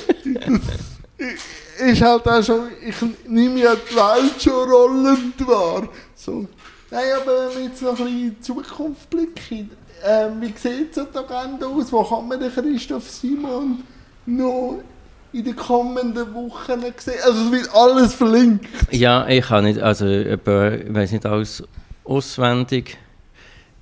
ist 1.77 2.01
halt 2.01 2.27
auch 2.27 2.43
schon, 2.43 2.69
ich 2.81 2.95
nehme 3.27 3.59
ja 3.59 3.75
die 3.75 3.95
Welt 3.95 4.41
schon 4.41 4.69
rollend 4.69 5.47
wahr. 5.47 5.89
So. 6.15 6.47
Nein, 6.91 7.03
aber 7.21 7.49
wenn 7.49 7.57
wir 7.57 7.63
jetzt 7.65 7.81
noch 7.81 7.91
ein 7.91 7.95
bisschen 7.97 8.21
in 8.21 8.29
die 8.35 8.41
Zukunft 8.41 9.09
blicken, 9.09 9.71
ähm, 10.03 10.41
wie 10.41 10.53
sieht 10.55 10.93
so 10.93 11.05
die 11.05 11.17
Agenda 11.17 11.65
aus? 11.65 11.91
Wo 11.91 12.03
kann 12.03 12.27
man 12.27 12.39
den 12.39 12.51
Christoph 12.51 13.09
Simon 13.09 13.83
noch 14.25 14.79
in 15.33 15.43
den 15.43 15.55
kommenden 15.55 16.33
Wochen 16.33 16.81
sehen? 16.97 17.15
Also 17.23 17.45
es 17.45 17.51
wird 17.51 17.69
alles 17.73 18.13
verlinkt. 18.13 18.67
Ja, 18.91 19.27
ich 19.27 19.45
kann 19.45 19.63
nicht, 19.63 19.79
also 19.79 20.05
ich 20.05 20.45
weiß 20.45 21.11
nicht 21.11 21.25
alles 21.25 21.63
auswendig. 22.03 22.97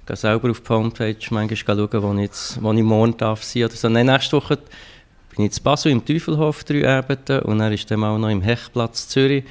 Ich 0.01 0.07
gehe 0.07 0.15
selber 0.15 0.51
auf 0.51 0.61
die 0.61 0.69
Homepage 0.69 1.15
manchmal 1.29 1.77
schauen, 1.77 2.03
wo 2.03 2.13
ich, 2.13 2.21
jetzt, 2.21 2.61
wo 2.63 2.71
ich 2.71 2.83
morgen 2.83 3.17
darf 3.17 3.43
sein 3.43 3.65
oder 3.65 3.75
so. 3.75 3.89
Nächste 3.89 4.37
Woche 4.37 4.57
bin 5.35 5.45
ich 5.45 5.57
in 5.57 5.63
Basel 5.63 5.91
im 5.91 6.05
Teufelhof 6.05 6.63
drei 6.63 6.87
Abende 6.87 7.41
und 7.43 7.59
dann 7.59 7.73
ist 7.73 7.89
dann 7.89 7.99
mal 7.99 8.17
noch 8.17 8.29
im 8.29 8.41
Hechtplatz 8.41 9.07
Zürich. 9.07 9.43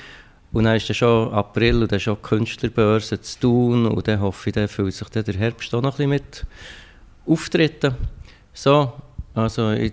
Und 0.53 0.65
dann 0.65 0.77
ist 0.77 0.89
dann 0.89 0.95
schon 0.95 1.33
April 1.33 1.83
und 1.83 1.93
dann 1.93 2.01
schon 2.01 2.17
die 2.17 2.29
Künstlerbörse 2.29 3.21
zu 3.21 3.41
tun 3.41 3.87
und 3.87 4.07
dann 4.07 4.21
hoffe 4.21 4.51
ich, 4.51 4.55
dann 4.55 4.69
fühlt 4.69 4.93
sich 4.95 5.09
dann 5.09 5.25
der 5.25 5.35
Herbst 5.35 5.75
auch 5.75 5.81
noch 5.81 5.93
ein 5.93 5.97
bisschen 5.97 6.11
mit 6.11 6.47
Auftritten. 7.27 7.95
So, 8.53 8.93
also 9.35 9.71
ich 9.73 9.93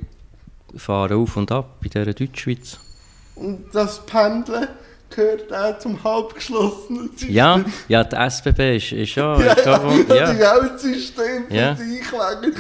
fahre 0.75 1.15
auf 1.15 1.37
und 1.37 1.51
ab 1.51 1.77
in 1.83 1.89
dieser 1.89 2.13
Deutschschweiz. 2.13 2.77
Und 3.35 3.65
das 3.73 4.05
Pendeln 4.05 4.67
gehört 5.09 5.53
auch 5.53 5.79
zum 5.79 6.03
halbgeschlossenen 6.03 7.09
System. 7.11 7.29
Ja, 7.33 7.63
ja, 7.87 8.03
die 8.03 8.15
SBB 8.15 8.75
ist, 8.75 8.91
ist 8.91 9.09
schon... 9.11 9.39
Ja, 9.39 9.55
ja, 9.55 9.63
schon 9.63 10.07
das 10.07 10.17
ja. 10.17 10.31
ist 10.31 10.45
auch 10.45 10.61
ein 10.71 10.77
System 10.77 11.47
für 11.47 11.53
Ja. 11.55 11.73
dich. 11.73 12.11
wegen- 12.11 12.55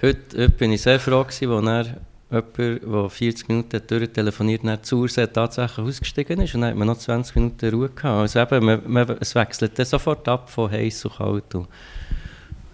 Heute, 0.00 0.26
heute 0.36 0.48
bin 0.50 0.72
ich 0.72 0.82
sehr 0.82 0.98
froh 1.00 1.22
gewesen, 1.24 1.68
als 1.68 1.88
er 1.88 1.94
jemand, 2.30 2.82
der 2.82 3.10
40 3.10 3.48
Minuten 3.48 3.82
durchtelefoniert, 3.86 4.64
nach 4.64 4.82
zur 4.82 5.00
Ursache 5.00 5.32
tatsächlich 5.32 5.86
ausgestiegen 5.86 6.40
ist 6.40 6.54
und 6.54 6.60
dann 6.60 6.70
hat 6.70 6.76
man 6.76 6.88
noch 6.88 6.98
20 6.98 7.36
Minuten 7.36 7.70
Ruhe 7.70 7.88
gehabt. 7.88 8.20
Also 8.20 8.40
eben, 8.40 8.64
man, 8.64 8.82
man, 8.86 9.16
es 9.20 9.34
wechselt 9.34 9.78
dann 9.78 9.86
sofort 9.86 10.28
ab 10.28 10.50
von 10.50 10.70
heiß 10.70 11.00
zu 11.00 11.08
kalt. 11.08 11.54
Und, 11.54 11.68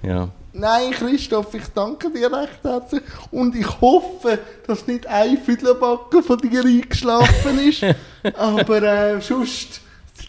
ja. 0.03 0.29
Nein, 0.53 0.93
Christoph, 0.93 1.53
ich 1.55 1.67
danke 1.75 2.11
dir 2.11 2.33
recht 2.33 2.63
herzlich. 2.63 3.03
Und 3.31 3.57
ich 3.57 3.81
hoffe, 3.81 4.39
dass 4.67 4.87
nicht 4.87 5.07
ein 5.07 5.39
Füdlerbacken 5.39 6.23
von 6.23 6.39
dir 6.39 6.65
eingeschlafen 6.65 7.59
ist. 7.69 7.85
Aber 8.37 8.83
äh, 8.83 9.21
sonst 9.21 9.81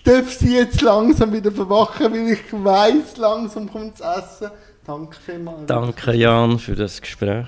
darf 0.03 0.33
sie 0.33 0.55
jetzt 0.55 0.81
langsam 0.81 1.31
wieder 1.31 1.51
verwachen, 1.51 2.11
weil 2.11 2.31
ich 2.31 2.43
weiss, 2.51 3.17
langsam 3.17 3.71
kommt 3.71 3.99
das 3.99 4.23
Essen. 4.23 4.51
Danke 4.85 5.17
vielmals. 5.23 5.65
Danke, 5.67 6.13
Jan, 6.13 6.59
für 6.59 6.75
das 6.75 7.01
Gespräch. 7.01 7.47